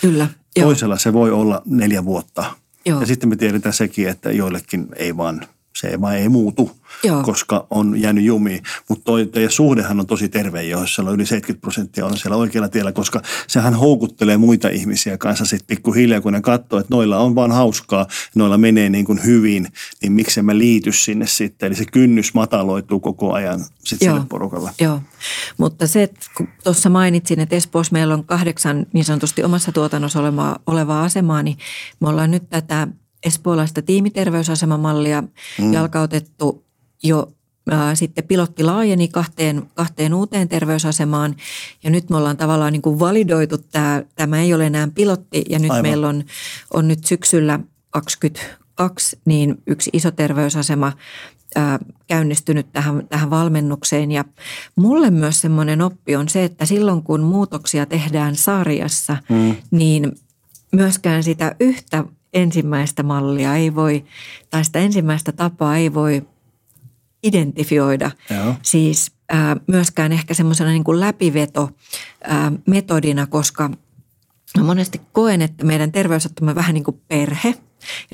[0.00, 0.28] Kyllä.
[0.60, 2.44] Toisella se voi olla neljä vuotta.
[2.86, 3.00] Joo.
[3.00, 5.40] Ja sitten me tiedetään sekin, että joillekin ei vaan
[5.82, 6.70] se vaan ei muutu,
[7.04, 7.22] Joo.
[7.22, 8.62] koska on jäänyt jumiin.
[8.88, 12.36] Mutta toi teidän suhdehan on tosi terve, jos siellä on yli 70 prosenttia on siellä
[12.36, 17.18] oikealla tiellä, koska sehän houkuttelee muita ihmisiä kanssa sitten pikkuhiljaa, kun ne katsoo, että noilla
[17.18, 19.68] on vaan hauskaa, noilla menee niin kuin hyvin,
[20.02, 21.66] niin miksi mä liity sinne sitten.
[21.66, 24.70] Eli se kynnys mataloituu koko ajan sitten sille porukalle.
[24.80, 25.00] Joo,
[25.58, 30.20] mutta se, että kun tuossa mainitsin, että Espoossa meillä on kahdeksan niin sanotusti omassa tuotannossa
[30.20, 31.58] olevaa, olevaa asemaa, niin
[32.00, 32.88] me ollaan nyt tätä
[33.24, 35.22] espoolaista tiimiterveysasemamallia
[35.58, 35.72] mm.
[35.72, 36.64] jalkautettu
[37.02, 37.32] jo
[37.70, 41.36] ää, sitten pilotti laajeni kahteen, kahteen uuteen terveysasemaan
[41.82, 45.58] ja nyt me ollaan tavallaan niin kuin validoitu tämä, tämä ei ole enää pilotti ja
[45.58, 45.82] nyt Aivan.
[45.82, 46.24] meillä on,
[46.74, 50.92] on nyt syksyllä 22 niin yksi iso terveysasema
[51.56, 54.24] ää, käynnistynyt tähän, tähän valmennukseen ja
[54.76, 59.56] mulle myös semmoinen oppi on se, että silloin kun muutoksia tehdään sarjassa, mm.
[59.70, 60.12] niin
[60.72, 64.04] myöskään sitä yhtä ensimmäistä mallia ei voi,
[64.50, 66.22] tai sitä ensimmäistä tapaa ei voi
[67.22, 68.10] identifioida.
[68.30, 68.54] Joo.
[68.62, 71.70] Siis ää, myöskään ehkä semmoisena niin kuin läpiveto
[72.24, 73.70] ää, metodina, koska
[74.62, 77.54] monesti koen, että meidän terveysottomme vähän niin kuin perhe–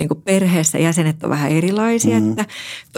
[0.01, 2.31] niin kuin perheessä jäsenet on vähän erilaisia, mm.
[2.31, 2.45] että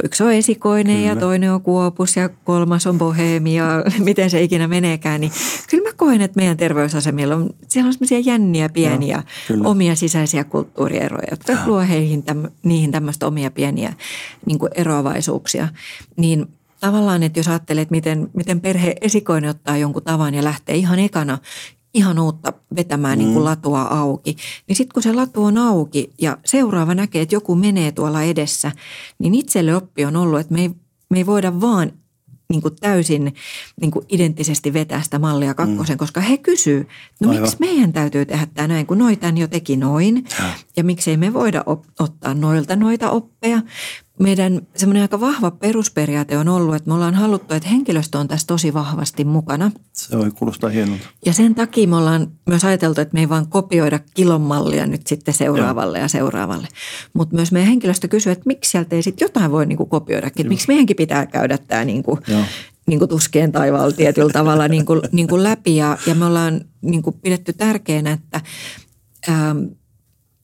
[0.05, 1.09] yksi on esikoinen kyllä.
[1.09, 5.21] ja toinen on kuopus ja kolmas on bohemi ja miten se ikinä meneekään.
[5.21, 5.33] Niin
[5.71, 9.23] kyllä mä koen, että meidän terveysasemilla on, siellä on semmoisia jänniä pieniä
[9.57, 11.59] no, omia sisäisiä kulttuurieroja, jotka ja.
[11.67, 13.93] luo heihin täm, niihin tämmöistä omia pieniä
[14.47, 15.69] niin kuin eroavaisuuksia.
[16.17, 16.47] Niin
[16.81, 21.39] tavallaan, että jos ajattelet, miten, miten perhe esikoinen ottaa jonkun tavan ja lähtee ihan ekana
[21.95, 23.25] ihan uutta vetämään mm.
[23.25, 23.49] niin kuin mm.
[23.49, 24.37] latua auki.
[24.67, 28.73] Niin sitten kun se latu on auki ja seuraava näkee, että joku menee tuolla edessä,
[29.19, 30.71] niin itselle oppi on ollut, että me ei,
[31.11, 31.93] me ei voida vaan
[32.51, 33.35] niin kuin täysin
[33.81, 35.99] niin kuin identtisesti vetää sitä mallia kakkosen, mm.
[35.99, 36.89] koska he kysyy,
[37.21, 37.43] no Aivan.
[37.43, 40.45] miksi meidän täytyy tehdä tämä näin, kun noita jo teki noin, ja,
[40.77, 43.63] ja miksei me voida op- ottaa noilta noita oppeja.
[44.21, 48.47] Meidän semmoinen aika vahva perusperiaate on ollut, että me ollaan haluttu, että henkilöstö on tässä
[48.47, 49.71] tosi vahvasti mukana.
[49.93, 51.07] Se voi kuulostaa hienolta.
[51.27, 55.07] Ja sen takia me ollaan myös ajateltu, että me ei vaan kopioida kilon mallia nyt
[55.07, 56.05] sitten seuraavalle Joo.
[56.05, 56.69] ja seuraavalle.
[57.13, 60.49] Mutta myös meidän henkilöstö kysyy, että miksi sieltä ei sitten jotain voi niinku kopioidakin.
[60.49, 62.19] Miksi meidänkin pitää käydä tämä niinku,
[62.87, 65.77] niinku tuskien taivaalla tietyllä tavalla niinku, niinku läpi.
[65.77, 68.41] Ja, ja me ollaan niinku pidetty tärkeänä, että
[69.29, 69.59] ähm,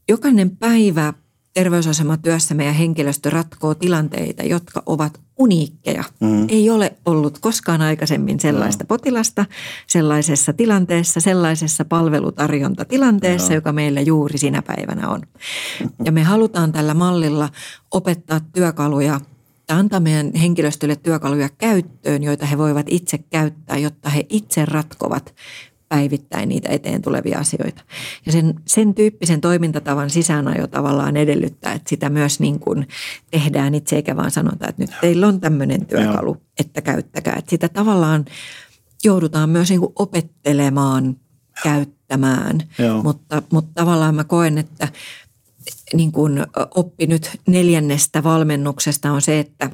[0.08, 1.12] jokainen päivä–
[1.57, 6.05] terveysasematyössä meidän henkilöstö ratkoo tilanteita, jotka ovat uniikkeja.
[6.21, 6.47] Mm.
[6.49, 8.87] Ei ole ollut koskaan aikaisemmin sellaista no.
[8.88, 9.47] potilasta
[9.87, 13.55] sellaisessa tilanteessa, sellaisessa palvelutarjontatilanteessa, no.
[13.55, 15.23] joka meillä juuri sinä päivänä on.
[16.05, 17.49] Ja me halutaan tällä mallilla
[17.90, 19.21] opettaa työkaluja
[19.69, 25.35] ja antaa meidän henkilöstölle työkaluja käyttöön, joita he voivat itse käyttää, jotta he itse ratkovat
[25.88, 27.83] päivittäin niitä eteen tulevia asioita.
[28.27, 32.88] Ja sen, sen tyyppisen toimintatavan sisäänajo tavallaan edellyttää, että sitä myös niin kuin
[33.31, 37.37] tehdään itse eikä vaan sanota, että nyt teillä on tämmöinen työkalu, että käyttäkää.
[37.38, 38.25] Että sitä tavallaan
[39.05, 41.16] joudutaan myös niin kuin opettelemaan,
[41.62, 42.61] käyttämään,
[43.03, 44.88] mutta, mutta tavallaan mä koen, että
[45.94, 49.70] niin kuin oppi nyt neljännestä valmennuksesta on se, että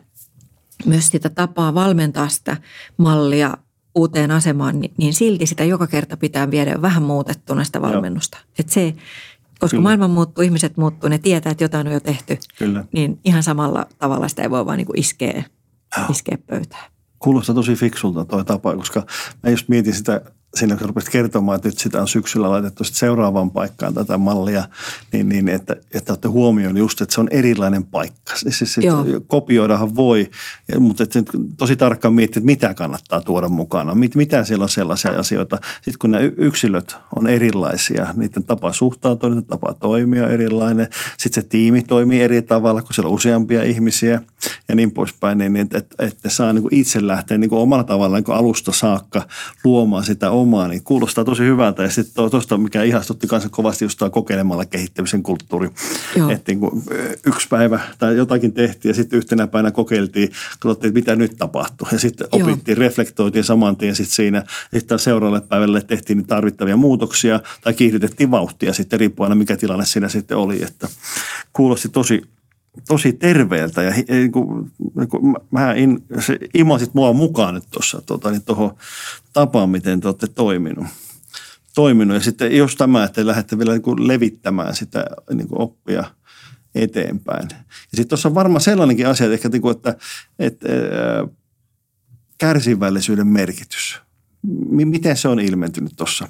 [0.86, 2.56] myös sitä tapaa valmentaa sitä
[2.96, 3.56] mallia
[3.94, 8.38] uuteen asemaan, niin, niin silti sitä joka kerta pitää viedä vähän muutettuna sitä valmennusta.
[8.58, 8.94] Et se,
[9.58, 9.82] koska Kyllä.
[9.82, 12.38] maailma muuttuu, ihmiset muuttuu, ne tietää, että jotain on jo tehty.
[12.58, 12.84] Kyllä.
[12.92, 15.44] Niin ihan samalla tavalla sitä ei voi vaan niin kuin iskeä,
[16.10, 16.92] iskeä pöytään.
[17.18, 19.06] Kuulostaa tosi fiksulta tuo tapa, koska
[19.42, 20.20] mä just mietin sitä
[20.54, 24.64] siinä kun rupesit kertomaan, että nyt sitä on syksyllä laitettu seuraavaan paikkaan tätä mallia,
[25.12, 28.36] niin, niin että, että olette huomioon just, että se on erilainen paikka.
[28.36, 28.86] Siis, siis
[29.26, 30.30] kopioidahan voi,
[30.78, 31.22] mutta että
[31.56, 35.58] tosi tarkkaan miettiä, että mitä kannattaa tuoda mukana, mit, mitä siellä on sellaisia asioita.
[35.74, 40.88] Sitten kun nämä yksilöt on erilaisia, niiden tapa suhtautua, niiden tapa toimia erilainen.
[41.18, 44.20] Sitten se tiimi toimii eri tavalla, kun siellä on useampia ihmisiä
[44.68, 47.84] ja niin poispäin, niin että, että, että saa niin kuin itse lähteä niin kuin omalla
[47.84, 49.26] tavallaan niin alusta saakka
[49.64, 51.82] luomaan sitä omaa, niin kuulostaa tosi hyvältä.
[51.82, 55.70] Ja sitten tuosta, mikä ihastutti kanssa kovasti just kokeilemalla kehittämisen kulttuuri.
[56.30, 56.82] Että niin kuin
[57.26, 60.28] yksi päivä tai jotakin tehtiin ja sitten yhtenä päivänä kokeiltiin,
[60.60, 61.88] katsottiin, että mitä nyt tapahtuu.
[61.92, 62.80] Ja sitten opittiin, Joo.
[62.80, 64.44] reflektoitiin saman tien sitten siinä.
[64.74, 70.36] Sitten seuraavalle päivälle tehtiin tarvittavia muutoksia tai kiihdytettiin vauhtia sitten riippuen mikä tilanne siinä sitten
[70.36, 70.62] oli.
[70.62, 70.88] Että
[71.52, 72.22] kuulosti tosi,
[72.88, 73.92] tosi terveeltä ja
[74.32, 74.72] kuin,
[75.10, 78.76] kuin, mä in, se imasit mua mukaan nyt tuossa tota, niin tuohon
[79.32, 80.86] tapaan, miten te olette toiminut.
[81.74, 82.14] toiminut.
[82.14, 85.04] Ja sitten jos tämä, että lähdette vielä niin levittämään sitä
[85.34, 86.04] niin kuin oppia
[86.74, 87.48] eteenpäin.
[87.50, 87.56] Ja
[87.96, 89.96] sitten tuossa on varmaan sellainenkin asia, että, ehkä, niin kuin, että,
[90.38, 90.68] että
[92.38, 94.00] kärsivällisyyden merkitys.
[94.70, 96.28] Miten se on ilmentynyt tuossa?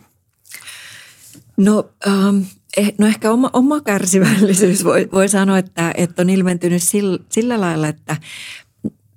[1.57, 2.39] No ähm,
[2.77, 7.61] Eh, no ehkä oma, oma kärsivällisyys voi, voi sanoa, että, että on ilmentynyt sillä, sillä
[7.61, 8.17] lailla, että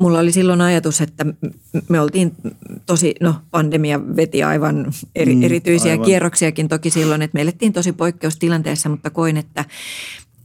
[0.01, 1.27] mulla oli silloin ajatus, että
[1.89, 2.33] me oltiin
[2.87, 6.07] tosi, no pandemia veti aivan eri, mm, erityisiä aivan.
[6.07, 9.65] kierroksiakin toki silloin, että me elettiin tosi poikkeustilanteessa, mutta koin, että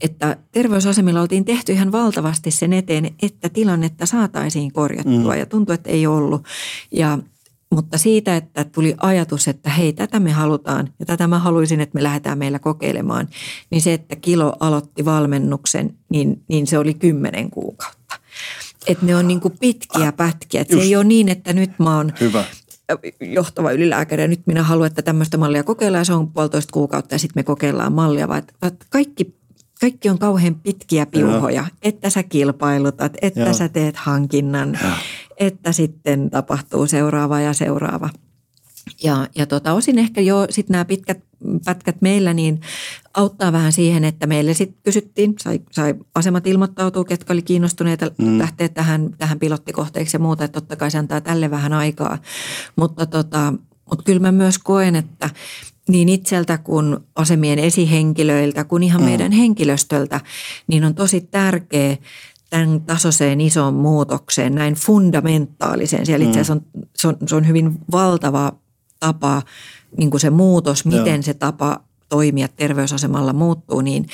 [0.02, 5.38] että terveysasemilla oltiin tehty ihan valtavasti sen eteen, että tilannetta saataisiin korjattua mm.
[5.38, 6.44] ja tuntui, että ei ollut.
[6.92, 7.18] Ja,
[7.70, 11.94] mutta siitä, että tuli ajatus, että hei, tätä me halutaan ja tätä mä haluaisin, että
[11.94, 13.28] me lähdetään meillä kokeilemaan,
[13.70, 18.18] niin se, että kilo aloitti valmennuksen, niin, niin se oli kymmenen kuukautta.
[18.86, 20.60] Että ne on niin kuin pitkiä pätkiä.
[20.60, 22.44] Että se ei ole niin, että nyt mä oon Hyvä
[23.20, 27.14] johtava ylilääkäri ja nyt minä haluan, että tämmöistä mallia kokeillaan ja se on puolitoista kuukautta
[27.14, 28.42] ja sitten me kokeillaan mallia, vaan
[28.90, 29.34] kaikki
[29.82, 31.76] kaikki on kauhean pitkiä piuhoja, Joo.
[31.82, 33.52] että sä kilpailutat, että Joo.
[33.52, 34.92] sä teet hankinnan, Joo.
[35.36, 38.10] että sitten tapahtuu seuraava ja seuraava.
[39.02, 41.18] Ja, ja tota, osin ehkä jo sitten nämä pitkät
[41.64, 42.60] pätkät meillä niin
[43.14, 48.38] auttaa vähän siihen, että meille sitten kysyttiin, sai, sai asemat ilmoittautua, ketkä oli kiinnostuneita mm.
[48.38, 52.18] lähteä tähän, tähän pilottikohteeksi ja muuta, että totta kai se antaa tälle vähän aikaa.
[52.76, 53.54] Mutta, tota,
[53.90, 55.30] mutta kyllä mä myös koen, että
[55.88, 59.08] niin itseltä kuin asemien esihenkilöiltä kuin ihan mm.
[59.08, 60.20] meidän henkilöstöltä,
[60.66, 61.96] niin on tosi tärkeä
[62.50, 66.06] tämän tasoiseen isoon muutokseen, näin fundamentaaliseen.
[66.06, 66.62] Siellä itse asiassa on,
[66.96, 68.52] se, on, se on hyvin valtava
[69.00, 69.42] tapa,
[69.96, 71.22] niin kuin se muutos, miten Joo.
[71.22, 71.80] se tapa
[72.12, 74.06] toimia terveysasemalla muuttuu, niin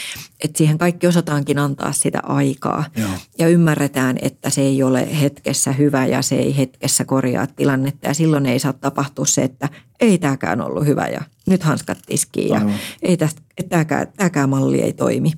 [0.44, 2.84] että siihen kaikki osataankin antaa sitä aikaa.
[2.96, 3.09] Joo.
[3.38, 8.09] Ja ymmärretään, että se ei ole hetkessä hyvä ja se ei hetkessä korjaa tilannetta.
[8.09, 9.68] Ja silloin ei saa tapahtua se, että
[10.01, 12.61] ei tämäkään ollut hyvä ja nyt hanskat tiskiin ja
[13.03, 15.32] ei tästä, tämäkään, tämäkään malli ei toimi.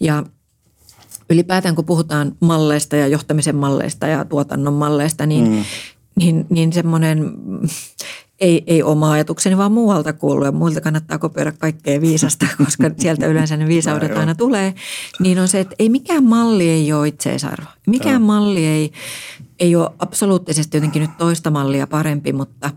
[0.00, 0.24] Ja
[1.30, 5.64] ylipäätään kun puhutaan malleista ja johtamisen malleista ja tuotannon malleista, niin mm
[6.16, 7.32] niin, niin semmoinen
[8.44, 13.26] ei, ei oma ajatukseni, vaan muualta kuuluu ja muilta kannattaa kopioida kaikkea viisasta, koska sieltä
[13.26, 14.74] yleensä ne viisaudet no, aina tulee,
[15.20, 17.66] niin on se, että ei mikään malli ei ole itseisarvo.
[17.86, 18.26] Mikään no.
[18.26, 18.92] malli ei,
[19.58, 22.70] ei ole absoluuttisesti jotenkin nyt toista mallia parempi, mutta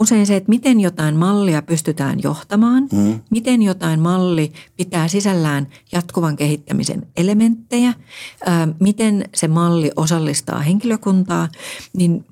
[0.00, 3.20] usein se, että miten jotain mallia pystytään johtamaan, mm.
[3.30, 7.94] miten jotain malli pitää sisällään jatkuvan kehittämisen elementtejä,
[8.46, 11.48] ää, miten se malli osallistaa henkilökuntaa,
[11.96, 12.24] niin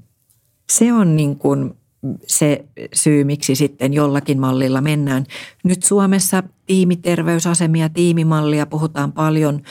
[0.72, 1.77] se on niin kuin
[2.26, 5.24] se syy, miksi sitten jollakin mallilla mennään.
[5.64, 9.62] Nyt Suomessa tiimiterveysasemia, tiimimallia puhutaan paljon.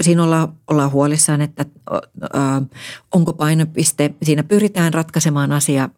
[0.00, 1.64] Siinä ollaan, ollaan huolissaan, että
[3.14, 5.88] onko painopiste, siinä pyritään ratkaisemaan asia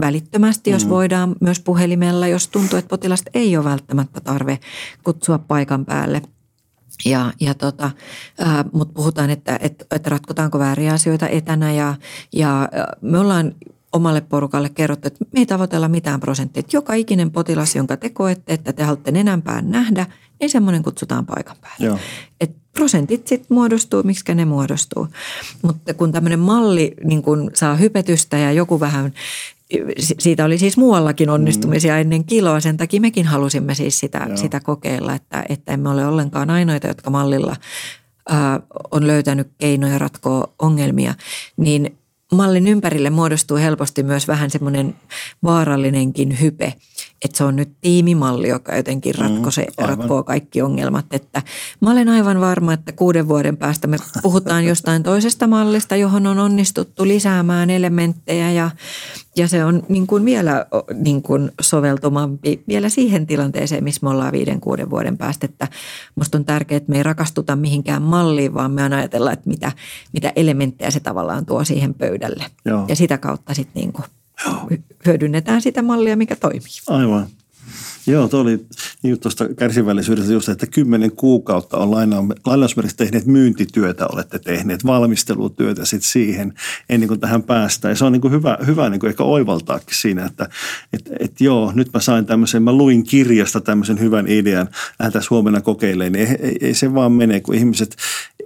[0.00, 0.90] välittömästi, jos mm.
[0.90, 4.58] voidaan myös puhelimella, jos tuntuu, että potilasta ei ole välttämättä tarve
[5.04, 6.22] kutsua paikan päälle.
[7.04, 7.90] Ja, ja tota,
[8.72, 11.94] mutta puhutaan, että, että, että ratkotaanko vääriä asioita etänä ja,
[12.32, 12.68] ja
[13.00, 13.54] me ollaan
[13.94, 16.60] omalle porukalle kerrottu, että me ei tavoitella mitään prosenttia.
[16.60, 20.06] Että joka ikinen potilas, jonka te koette, että te haluatte enempään nähdä,
[20.40, 21.86] niin semmoinen kutsutaan paikan päälle.
[21.86, 21.98] Joo.
[22.40, 25.08] Et prosentit sitten muodostuu, miksi ne muodostuu.
[25.62, 29.12] Mutta kun tämmöinen malli niin kun saa hypetystä ja joku vähän
[30.18, 32.00] siitä oli siis muuallakin onnistumisia mm.
[32.00, 36.50] ennen kiloa, sen takia mekin halusimme siis sitä, sitä kokeilla, että, että emme ole ollenkaan
[36.50, 37.56] ainoita, jotka mallilla
[38.28, 41.14] ää, on löytänyt keinoja ratkoa ongelmia,
[41.56, 41.98] niin
[42.34, 44.94] mallin ympärille muodostuu helposti myös vähän semmoinen
[45.42, 46.74] vaarallinenkin hype–
[47.24, 51.06] että se on nyt tiimimalli, joka jotenkin ratkoisee, mm, ratkoo kaikki ongelmat.
[51.10, 51.42] Että
[51.80, 56.38] mä olen aivan varma, että kuuden vuoden päästä me puhutaan jostain toisesta mallista, johon on
[56.38, 58.70] onnistuttu lisäämään elementtejä ja,
[59.36, 64.32] ja se on niin kuin vielä niin kuin soveltumampi vielä siihen tilanteeseen, missä me ollaan
[64.32, 65.46] viiden, kuuden vuoden päästä.
[65.46, 65.68] Että
[66.14, 69.72] musta on tärkeää, että me ei rakastuta mihinkään malliin, vaan me on ajatella, että mitä,
[70.12, 72.44] mitä elementtejä se tavallaan tuo siihen pöydälle.
[72.64, 72.84] Joo.
[72.88, 74.04] Ja sitä kautta sitten niin kuin.
[75.06, 76.68] Hyödynnetään sitä mallia, mikä toimii.
[76.88, 77.26] Aivan.
[78.06, 78.66] Joo, tuo oli
[79.02, 81.90] niin tuosta kärsivällisyydestä just, että kymmenen kuukautta on
[82.46, 86.54] lainausmerkissä tehneet myyntityötä, olette tehneet valmistelutyötä sitten siihen
[86.88, 87.92] ennen kuin tähän päästään.
[87.92, 90.48] Ja se on niin kuin hyvä, hyvä niin kuin ehkä oivaltaakin siinä, että
[90.92, 95.60] et, et joo, nyt mä sain tämmöisen, mä luin kirjasta tämmöisen hyvän idean, lähdetään huomenna
[95.60, 96.12] kokeilemaan.
[96.12, 97.96] Niin ei, ei, ei se vaan mene, kun ihmiset,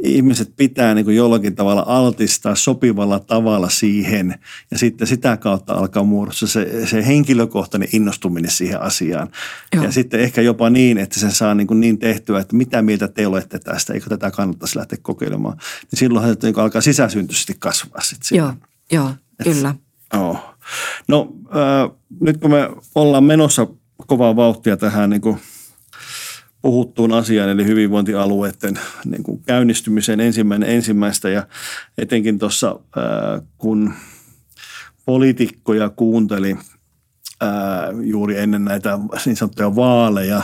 [0.03, 4.35] ihmiset pitää niin kuin jollakin tavalla altistaa sopivalla tavalla siihen
[4.71, 9.29] ja sitten sitä kautta alkaa muodostua se, se henkilökohtainen innostuminen siihen asiaan.
[9.75, 9.85] Joo.
[9.85, 13.09] Ja sitten ehkä jopa niin, että sen saa niin, kuin niin tehtyä, että mitä mieltä
[13.09, 15.57] te olette tästä, eikö tätä kannattaisi lähteä kokeilemaan.
[15.57, 18.39] Niin silloinhan se niin alkaa sisäsyntyisesti kasvaa sitten.
[18.39, 18.53] Joo,
[18.93, 19.75] joo, Et, kyllä.
[20.15, 20.39] Oh.
[21.09, 23.67] No äh, nyt kun me ollaan menossa
[24.07, 25.39] kovaa vauhtia tähän niin kuin
[26.63, 31.47] puhuttuun asiaan, eli hyvinvointialueiden niin kuin käynnistymisen ensimmäinen ensimmäistä ja
[31.99, 33.93] etenkin tuossa äh, kun
[35.05, 36.57] poliitikkoja kuunteli–
[37.41, 40.43] ää, juuri ennen näitä niin sanottuja vaaleja.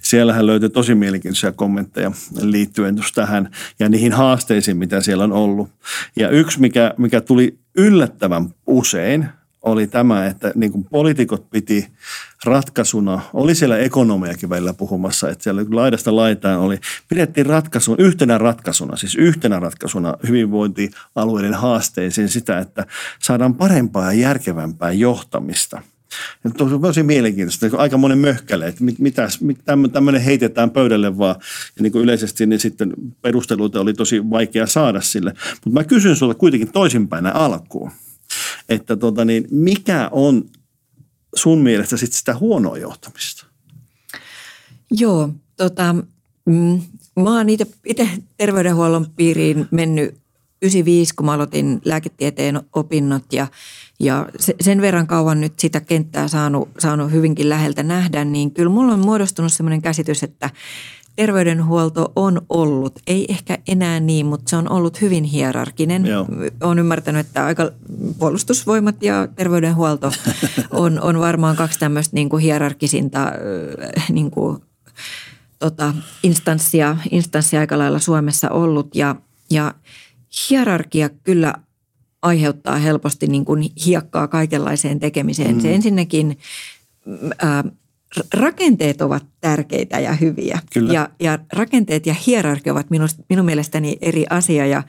[0.00, 5.68] Siellähän löytyi tosi mielenkiintoisia kommentteja liittyen just tähän ja niihin haasteisiin, mitä siellä on ollut.
[6.16, 9.28] Ja yksi, mikä, mikä tuli yllättävän usein,
[9.62, 11.88] oli tämä, että niin kuin poliitikot piti
[12.44, 16.78] ratkaisuna, oli siellä ekonomiakin välillä puhumassa, että siellä laidasta laitaan oli,
[17.08, 22.86] pidettiin ratkaisun, yhtenä ratkaisuna, siis yhtenä ratkaisuna hyvinvointialueiden haasteisiin sitä, että
[23.18, 25.82] saadaan parempaa ja järkevämpää johtamista–
[26.44, 26.50] ja
[26.80, 29.14] tosi mielenkiintoista, aika monen möhkäle, että mit, mit,
[29.92, 31.36] tämmöinen heitetään pöydälle vaan.
[31.76, 32.92] Ja niin kuin yleisesti niin sitten
[33.22, 35.32] perusteluita oli tosi vaikea saada sille.
[35.50, 37.90] Mutta mä kysyn sinulta kuitenkin toisinpäin alkuun,
[38.68, 40.44] että tota niin, mikä on
[41.34, 43.46] sun mielestä sitten sitä huonoa johtamista?
[44.90, 45.94] Joo, tota,
[46.44, 46.82] mm,
[47.16, 50.14] mä oon itse terveydenhuollon piiriin mennyt
[50.62, 53.46] 95, kun mä aloitin lääketieteen opinnot ja,
[53.98, 54.28] ja
[54.60, 59.00] sen verran kauan nyt sitä kenttää saanut, saanut hyvinkin läheltä nähdä, niin kyllä mulla on
[59.00, 60.50] muodostunut sellainen käsitys, että
[61.16, 66.04] terveydenhuolto on ollut, ei ehkä enää niin, mutta se on ollut hyvin hierarkinen.
[66.62, 67.70] Olen ymmärtänyt, että aika
[68.18, 70.12] puolustusvoimat ja terveydenhuolto
[70.70, 73.32] on, on varmaan kaksi tämmöistä niin kuin hierarkisinta
[74.08, 74.62] niin kuin,
[75.58, 79.16] tota, instanssia, instanssia aika lailla Suomessa ollut ja,
[79.50, 79.74] ja–
[80.50, 81.54] hierarkia kyllä
[82.26, 85.54] aiheuttaa helposti niin kuin hiekkaa kaikenlaiseen tekemiseen.
[85.54, 85.60] Mm.
[85.60, 86.38] Se ensinnäkin
[87.38, 87.64] ää,
[88.34, 90.58] rakenteet ovat tärkeitä ja hyviä.
[90.72, 90.92] Kyllä.
[90.92, 94.82] Ja, ja rakenteet ja hierarkia ovat minun, minun mielestäni eri asia ja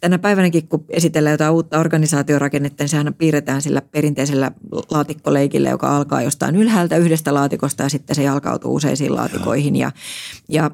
[0.00, 4.52] Tänä päivänäkin, kun esitellään jotain uutta organisaatiorakennetta, niin sehän piirretään sillä perinteisellä
[4.90, 9.76] laatikkoleikillä, joka alkaa jostain ylhäältä yhdestä laatikosta ja sitten se jalkautuu useisiin laatikoihin.
[9.76, 9.92] Ja,
[10.48, 10.70] ja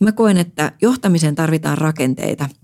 [0.00, 2.48] mä koen, että johtamiseen tarvitaan rakenteita–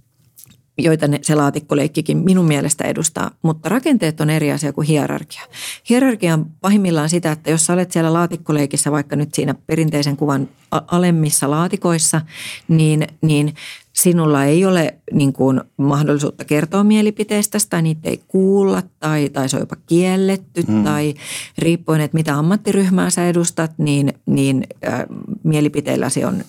[0.78, 5.42] joita ne, se laatikkoleikkikin minun mielestä edustaa, mutta rakenteet on eri asia kuin hierarkia.
[5.88, 10.48] Hierarkia on pahimmillaan sitä, että jos sä olet siellä laatikkoleikissä vaikka nyt siinä perinteisen kuvan
[10.70, 12.20] alemmissa laatikoissa,
[12.68, 13.54] niin, niin
[13.92, 19.56] sinulla ei ole niin kuin, mahdollisuutta kertoa mielipiteestä tai niitä ei kuulla tai, tai se
[19.56, 20.84] on jopa kielletty hmm.
[20.84, 21.14] tai
[21.58, 25.04] riippuen, että mitä ammattiryhmää sä edustat, niin, niin äh,
[25.42, 26.44] mielipiteilläsi on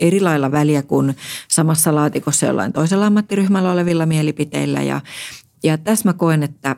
[0.00, 1.16] eri lailla väliä kuin
[1.48, 4.82] samassa laatikossa jollain toisella ammattiryhmällä olevilla mielipiteillä.
[4.82, 5.00] Ja,
[5.62, 6.76] ja tässä mä koen, että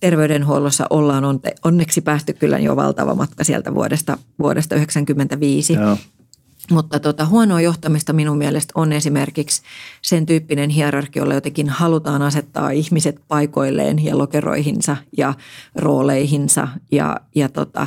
[0.00, 1.24] terveydenhuollossa ollaan
[1.64, 5.72] onneksi päästy kyllä jo valtava matka sieltä vuodesta, vuodesta 1995.
[5.72, 5.96] Joo.
[6.70, 9.62] Mutta tota, huonoa johtamista minun mielestä on esimerkiksi
[10.02, 15.34] sen tyyppinen hierarkia, jolla jotenkin halutaan asettaa ihmiset paikoilleen ja lokeroihinsa ja
[15.74, 17.86] rooleihinsa ja, ja tota,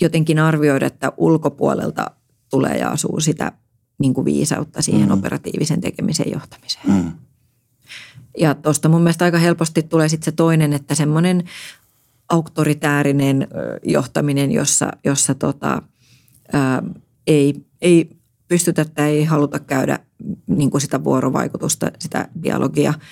[0.00, 2.10] jotenkin arvioida, että ulkopuolelta
[2.50, 3.52] tulee ja asuu sitä
[3.98, 5.14] niin kuin viisautta siihen mm.
[5.14, 6.92] operatiivisen tekemisen johtamiseen.
[6.92, 7.12] Mm.
[8.38, 11.44] Ja tuosta mun mielestä aika helposti tulee sitten se toinen, että semmoinen
[12.28, 13.48] auktoritäärinen
[13.82, 15.82] johtaminen, jossa, jossa tota,
[16.52, 16.82] ää,
[17.26, 18.16] ei, ei
[18.48, 19.98] pystytä tai ei haluta käydä
[20.46, 22.94] niin kuin sitä vuorovaikutusta, sitä dialogia–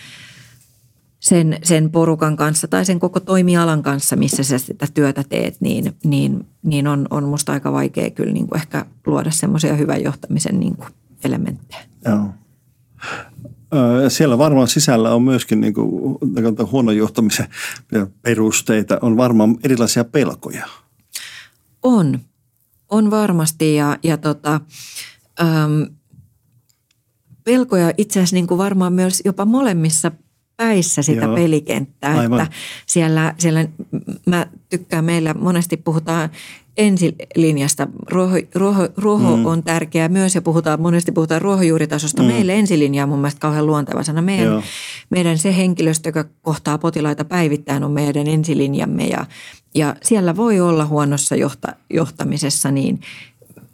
[1.21, 5.97] sen, sen porukan kanssa tai sen koko toimialan kanssa, missä sä sitä työtä teet, niin,
[6.05, 10.61] niin, niin on, on musta aika vaikea kyllä niin kuin ehkä luoda semmoisia hyvän johtamisen
[10.61, 10.89] niin kuin
[11.25, 11.81] elementtejä.
[12.05, 12.31] Joo.
[14.09, 16.19] Siellä varmaan sisällä on myöskin niin kuin,
[16.73, 17.49] huonon johtamisen
[18.23, 20.67] perusteita, on varmaan erilaisia pelkoja.
[21.83, 22.19] On,
[22.89, 24.61] on varmasti ja, ja tota,
[25.41, 25.87] äm,
[27.45, 30.13] pelkoja itse asiassa niin kuin varmaan myös jopa molemmissa–
[30.59, 31.35] päissä sitä Joo.
[31.35, 32.19] pelikenttää.
[32.19, 32.41] Aivan.
[32.41, 32.57] Että
[32.87, 33.67] siellä, siellä
[34.27, 36.31] mä tykkään, meillä monesti puhutaan
[36.77, 37.87] ensilinjasta.
[38.11, 39.47] Ruoho, ruoho, ruoho mm.
[39.47, 42.23] on tärkeää myös ja puhutaan, monesti puhutaan ruohonjuuritasosta.
[42.23, 42.29] Mm.
[42.29, 44.23] Meille ensilinja on mun mielestä kauhean luonteva sana.
[44.23, 44.63] Meidän,
[45.11, 49.27] meidän se henkilöstö, joka kohtaa potilaita päivittäin, on meidän ensilinjamme ja,
[49.75, 53.01] ja siellä voi olla huonossa johta, johtamisessa niin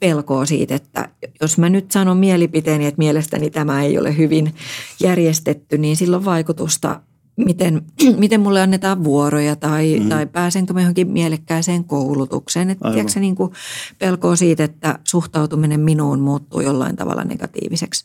[0.04, 1.08] pelkoa siitä, että
[1.40, 4.54] jos mä nyt sanon mielipiteeni, että mielestäni tämä ei ole hyvin
[5.00, 7.00] järjestetty, niin silloin vaikutusta,
[7.36, 7.82] miten,
[8.18, 10.08] miten mulle annetaan vuoroja tai, mm.
[10.08, 12.70] tai pääsenkö mä johonkin mielekkääseen koulutukseen.
[12.70, 13.52] Että tiedätkö, niin kuin
[13.98, 18.04] pelkoa siitä, että suhtautuminen minuun muuttuu jollain tavalla negatiiviseksi.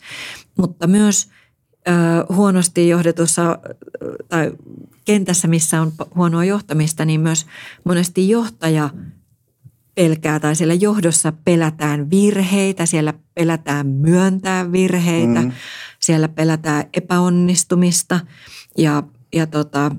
[0.58, 1.30] Mutta myös
[1.90, 1.96] äh,
[2.36, 3.60] huonosti johdetussa
[4.30, 4.52] tai
[5.06, 7.46] kentässä, missä on huonoa johtamista, niin myös
[7.86, 8.90] monesti johtaja–
[10.00, 15.52] pelkää tai siellä johdossa pelätään virheitä, siellä pelätään myöntää virheitä, mm.
[16.00, 18.20] siellä pelätään epäonnistumista
[18.78, 19.96] ja, ja tota,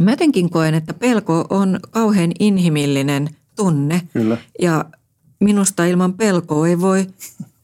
[0.00, 4.36] mä jotenkin koen, että pelko on kauhean inhimillinen tunne Kyllä.
[4.62, 4.84] ja
[5.40, 7.06] minusta ilman pelkoa ei voi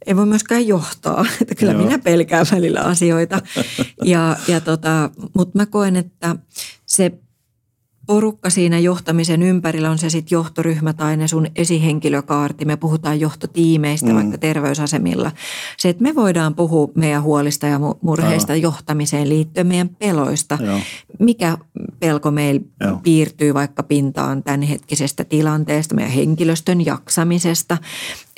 [0.07, 1.27] ei voi myöskään johtaa.
[1.41, 1.83] Että kyllä Joo.
[1.83, 3.43] minä pelkään välillä asioita.
[4.05, 6.37] Ja, ja tota, Mutta mä koen, että
[6.87, 7.13] se
[8.09, 12.65] porukka siinä johtamisen ympärillä, on se sitten johtoryhmä tai ne sun esihenkilökaarti.
[12.65, 14.15] Me puhutaan johtotiimeistä mm.
[14.15, 15.33] vaikka terveysasemilla.
[15.79, 18.63] Se, että me voidaan puhua meidän huolista ja murheista Aivan.
[18.63, 20.59] johtamiseen liittyen meidän peloista.
[20.61, 20.79] Joo.
[21.19, 21.59] Mikä
[22.01, 23.01] pelko meillä Joo.
[23.03, 27.79] piirtyy vaikka pintaan tämänhetkisestä tilanteesta, meidän henkilöstön jaksamisesta.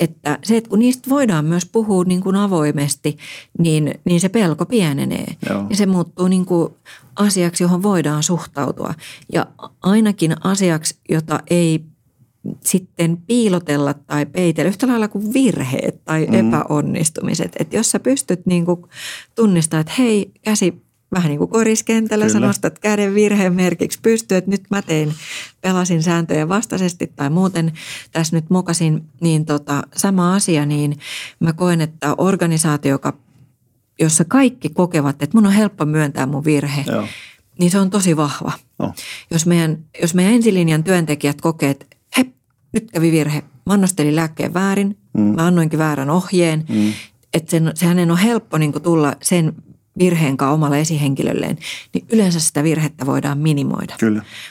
[0.00, 3.16] Että se, että kun niistä voidaan myös puhua niin kuin avoimesti,
[3.58, 5.36] niin, niin se pelko pienenee.
[5.50, 5.66] Joo.
[5.70, 6.74] Ja se muuttuu niin kuin
[7.16, 8.94] asiaksi, johon voidaan suhtautua.
[9.32, 9.46] Ja
[9.82, 11.84] ainakin asiaksi, jota ei
[12.64, 16.34] sitten piilotella tai peitellä yhtä lailla kuin virheet tai mm.
[16.34, 17.52] epäonnistumiset.
[17.58, 18.82] Että jos sä pystyt niin kuin
[19.34, 20.82] tunnistamaan, että hei, käsi
[21.12, 22.40] vähän niin kuin koriskentällä, Kyllä.
[22.40, 25.14] sä nostat käden virheen merkiksi pystyy, että nyt mä tein,
[25.60, 27.72] pelasin sääntöjen vastaisesti tai muuten
[28.12, 30.98] tässä nyt mokasin, niin tota, sama asia, niin
[31.40, 33.12] mä koen, että organisaatio, joka
[34.00, 37.06] jossa kaikki kokevat, että mun on helppo myöntää mun virhe, Joo.
[37.58, 38.52] niin se on tosi vahva.
[38.78, 38.94] No.
[39.30, 41.86] Jos, meidän, jos meidän ensilinjan työntekijät kokee, että
[42.16, 42.26] he,
[42.72, 45.22] nyt kävi virhe, mä annostelin lääkkeen väärin, mm.
[45.22, 46.92] mä annoinkin väärän ohjeen, mm.
[47.34, 49.52] että sen, se hänen on helppo niin tulla sen
[50.00, 51.58] virheen kanssa omalle esihenkilölleen,
[51.94, 53.96] niin yleensä sitä virhettä voidaan minimoida.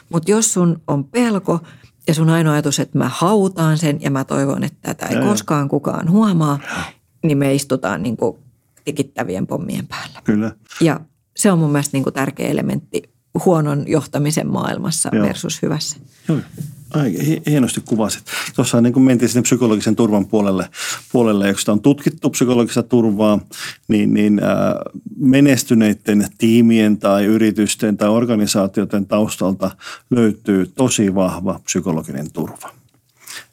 [0.10, 1.60] Mutta jos sun on pelko
[2.08, 5.22] ja sun ainoa ajatus, että mä hautaan sen ja mä toivon, että tätä ei ja
[5.22, 6.60] koskaan kukaan huomaa,
[7.24, 8.38] niin me istutaan niin kuin
[8.86, 10.22] tikittävien pommien päällä.
[10.24, 10.52] Kyllä.
[10.82, 11.00] Ja
[11.36, 15.28] se on mun mielestä niin kuin tärkeä elementti huonon johtamisen maailmassa Joo.
[15.28, 15.98] versus hyvässä.
[16.28, 16.40] Joo.
[16.94, 17.14] Ai,
[17.46, 18.24] hienosti kuvasit.
[18.56, 20.70] Tuossa niin kun mentiin sinne psykologisen turvan puolelle,
[21.12, 23.40] puolelle ja kun sitä on tutkittu psykologista turvaa,
[23.88, 24.50] niin, niin äh,
[25.20, 29.72] menestyneiden tiimien tai yritysten tai organisaatioiden taustalta
[30.10, 32.70] löytyy tosi vahva psykologinen turva.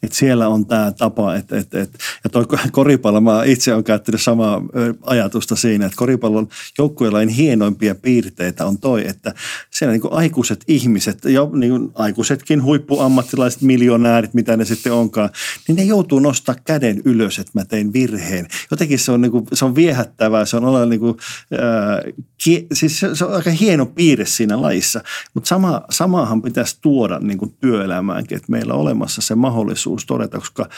[0.02, 4.22] Että siellä on tämä tapa, että, että, että ja toi koripallo, mä itse olen käyttänyt
[4.22, 4.62] samaa
[5.02, 9.34] ajatusta siinä, että koripallon joukkueella hienoimpia piirteitä on toi, että
[9.70, 15.30] siellä niin aikuiset ihmiset, jo niin aikuisetkin huippuammattilaiset, miljonäärit, mitä ne sitten onkaan,
[15.68, 18.46] niin ne joutuu nostaa käden ylös, että mä tein virheen.
[18.70, 21.16] Jotenkin se on, niin kuin, se on viehättävää, se on olla niin kuin,
[21.52, 22.12] äh,
[22.44, 25.00] kie, siis se, se on aika hieno piirre siinä lajissa,
[25.34, 30.38] mutta sama, samahan pitäisi tuoda niin kuin työelämäänkin, että meillä on olemassa se mahdollisuus todeta,
[30.38, 30.68] koska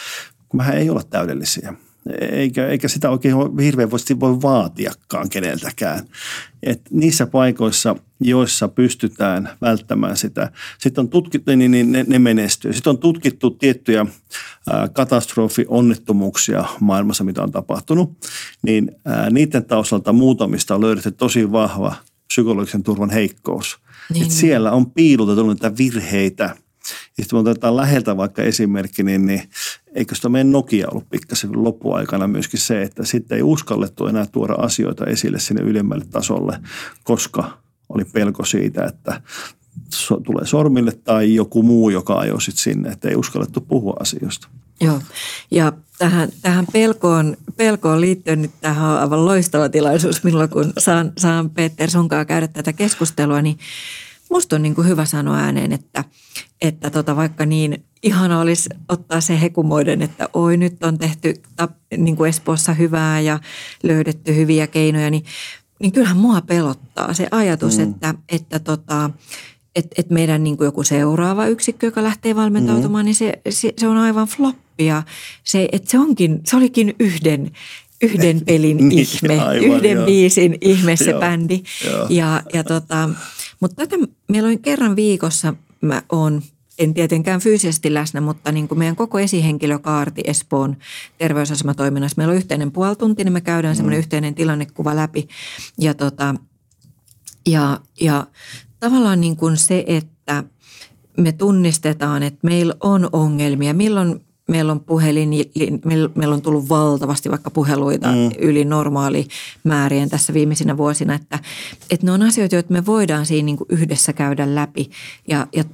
[0.52, 1.74] mehän ei olla täydellisiä.
[2.20, 3.90] Eikä, eikä sitä oikein hirveän
[4.20, 6.04] voi vaatiakaan keneltäkään.
[6.62, 12.72] Et niissä paikoissa, joissa pystytään välttämään sitä, sitten on tutkittu, niin, niin ne, ne menestyy.
[12.72, 14.06] Sitten on tutkittu tiettyjä
[14.92, 18.26] katastrofionnettomuuksia maailmassa, mitä on tapahtunut,
[18.62, 21.94] niin ää, niiden taustalta muutamista on löydetty tosi vahva
[22.26, 23.78] psykologisen turvan heikkous.
[24.12, 24.30] Niin, niin.
[24.30, 26.54] Siellä on piilotettu niitä virheitä–
[27.18, 29.42] ja sitten otetaan läheltä vaikka esimerkki, niin, niin
[29.94, 34.54] eikö sitä meidän Nokia ollut pikkasen loppuaikana myöskin se, että sitten ei uskallettu enää tuoda
[34.54, 36.60] asioita esille sinne ylemmälle tasolle,
[37.02, 37.58] koska
[37.88, 39.20] oli pelko siitä, että
[39.88, 44.48] so, tulee sormille tai joku muu, joka ajoi sitten sinne, että ei uskallettu puhua asioista.
[44.80, 45.00] Joo,
[45.50, 51.12] ja tähän, tähän pelkoon, pelkoon liittyen nyt tähän on aivan loistava tilaisuus, milloin kun saan,
[51.18, 53.58] saan Peter sunkaan käydä tätä keskustelua, niin
[54.30, 56.04] musta on niin kuin hyvä sanoa ääneen, että,
[56.60, 61.34] että tota, vaikka niin ihana olisi ottaa se hekumoiden, että oi nyt on tehty
[61.96, 63.40] niin kuin Espoossa hyvää ja
[63.82, 65.24] löydetty hyviä keinoja, niin,
[65.80, 67.82] niin kyllähän mua pelottaa se ajatus, mm.
[67.82, 69.10] että, että tota,
[69.76, 73.06] että et meidän niin kuin joku seuraava yksikkö, joka lähtee valmentautumaan, mm.
[73.06, 75.02] niin se, se, se on aivan floppia.
[75.44, 77.50] Se, että se, onkin, se olikin yhden,
[78.02, 80.06] yhden pelin niin, ihme, aivan, yhden joo.
[80.06, 81.62] biisin ihme se joo, bändi.
[81.86, 82.06] Joo.
[82.08, 83.10] Ja, ja tota,
[83.60, 83.96] mutta tätä
[84.28, 86.42] meillä on kerran viikossa, mä oon
[86.78, 90.76] en tietenkään fyysisesti läsnä, mutta niin kuin meidän koko esihenkilökaarti Espoon
[91.18, 93.76] terveysasematoiminnassa, meillä on yhteinen puoli tunti, niin me käydään mm.
[93.76, 95.28] semmoinen yhteinen tilannekuva läpi.
[95.78, 96.34] Ja, tota,
[97.46, 98.26] ja, ja
[98.80, 100.44] tavallaan niin kuin se, että
[101.16, 105.30] me tunnistetaan, että meillä on ongelmia, milloin meillä on puhelin,
[106.14, 108.30] meillä on tullut valtavasti vaikka puheluita mm.
[108.38, 109.28] yli normaali
[109.64, 111.38] määrien tässä viimeisinä vuosina, että,
[111.90, 114.90] että ne on asioita, joita me voidaan siinä niin kuin yhdessä käydä läpi
[115.28, 115.64] ja, ja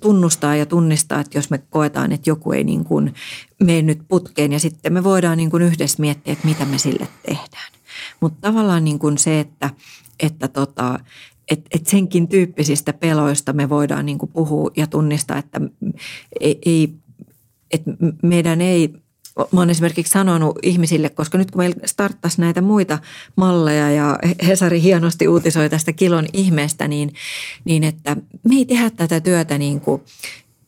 [0.00, 3.14] tunnustaa ja tunnistaa, että jos me koetaan, että joku ei niin kuin
[3.64, 7.08] mene nyt putkeen ja sitten me voidaan niin kuin yhdessä miettiä, että mitä me sille
[7.26, 7.72] tehdään.
[8.20, 9.70] Mutta tavallaan niin kuin se, että,
[10.20, 11.00] että tota,
[11.50, 15.60] et, et senkin tyyppisistä peloista me voidaan niin kuin puhua ja tunnistaa, että
[16.40, 16.94] ei, ei
[17.70, 17.90] että
[18.22, 18.92] meidän ei,
[19.52, 22.98] mä oon esimerkiksi sanonut ihmisille, koska nyt kun meillä starttaisi näitä muita
[23.36, 27.12] malleja ja Hesari hienosti uutisoi tästä kilon ihmeestä, niin,
[27.64, 28.16] niin että
[28.48, 30.02] me ei tehdä tätä työtä niin kuin,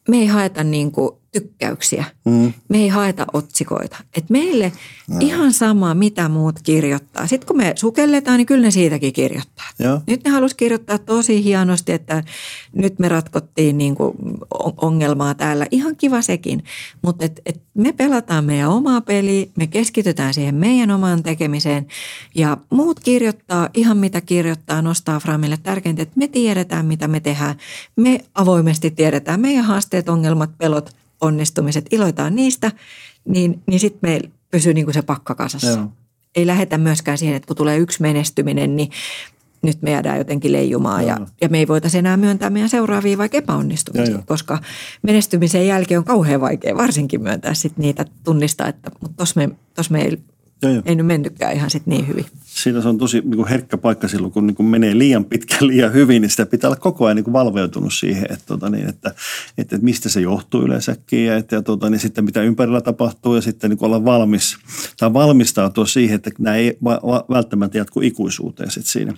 [0.09, 2.05] me ei haeta niin kuin tykkäyksiä.
[2.24, 2.53] Mm.
[2.68, 3.97] Me ei haeta otsikoita.
[4.16, 4.72] Et meille
[5.09, 5.16] no.
[5.20, 7.26] ihan sama, mitä muut kirjoittaa.
[7.26, 9.66] Sitten kun me sukelletaan, niin kyllä ne siitäkin kirjoittaa.
[9.78, 10.01] Joo.
[10.07, 12.24] Nyt ne halusi kirjoittaa tosi hienosti, että
[12.72, 14.16] nyt me ratkottiin niin kuin
[14.76, 15.66] ongelmaa täällä.
[15.70, 16.64] Ihan kiva sekin.
[17.03, 21.87] Mutta et, et me pelataan meidän omaa peliä, me keskitytään siihen meidän omaan tekemiseen.
[22.35, 25.57] Ja muut kirjoittaa ihan mitä kirjoittaa, nostaa Framille.
[25.62, 27.57] Tärkeintä, että me tiedetään, mitä me tehdään.
[27.97, 30.91] Me avoimesti tiedetään meidän haasteet, ongelmat, pelot–
[31.21, 32.73] onnistumiset, iloitaan niistä,
[33.25, 35.71] niin, niin sitten meillä pysyy niin kuin se pakka kasassa.
[35.71, 35.93] Joo.
[36.35, 38.91] Ei lähetä myöskään siihen, että kun tulee yksi menestyminen, niin
[39.62, 43.39] nyt me jäädään jotenkin leijumaan ja, ja me ei voitaisiin enää myöntää meidän seuraavia vaikka
[43.39, 44.59] epäonnistumisia, Joo, koska
[45.03, 49.91] menestymisen jälkeen on kauhean vaikea varsinkin myöntää sit niitä, tunnistaa, että mutta tuossa me, tos
[49.91, 50.18] me ei,
[50.85, 52.27] ei nyt mennytkään ihan sit niin hyvin
[52.63, 55.67] siinä se on tosi niin kuin herkkä paikka silloin, kun niin kuin menee liian pitkään
[55.67, 58.89] liian hyvin, niin sitä pitää olla koko ajan niin kuin valveutunut siihen, että, tota, niin,
[58.89, 59.09] että,
[59.59, 63.35] että, että mistä se johtuu yleensäkin ja, että, ja tota, niin sitten mitä ympärillä tapahtuu
[63.35, 64.57] ja sitten niin kuin olla valmis
[64.99, 69.15] tai valmistautua siihen, että nämä ei va- va- välttämättä jatku ikuisuuteen sitten siinä.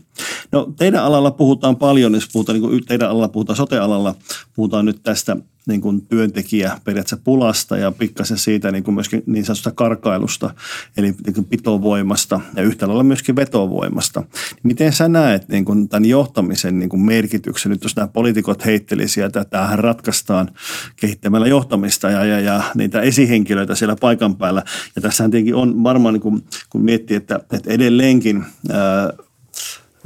[0.52, 4.14] No teidän alalla puhutaan paljon, jos puhutaan, niin kuin teidän alalla puhutaan sote-alalla,
[4.54, 5.36] puhutaan nyt tästä
[5.66, 10.54] niin kuin työntekijä periaatteessa pulasta ja pikkasen siitä niin kuin myöskin niin sanotusta karkailusta,
[10.96, 14.22] eli niin kuin pitovoimasta ja yhtä lailla myöskin vetovoimasta.
[14.62, 19.08] Miten sä näet niin kuin tämän johtamisen niin kuin merkityksen, nyt jos nämä poliitikot heitteli
[19.08, 20.50] sieltä, että tämähän ratkaistaan
[20.96, 24.62] kehittämällä johtamista ja, ja, ja niitä esihenkilöitä siellä paikan päällä.
[24.96, 29.12] Ja tässähän tietenkin on varmaan, niin kuin, kun miettii, että, että edelleenkin ää,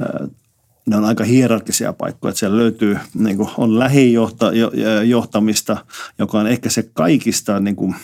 [0.01, 0.27] ää,
[0.87, 5.77] ne on aika hierarkisia paikkoja, että siellä löytyy, niin kuin on lähijohtamista,
[6.19, 7.95] joka on ehkä se kaikista niin kuin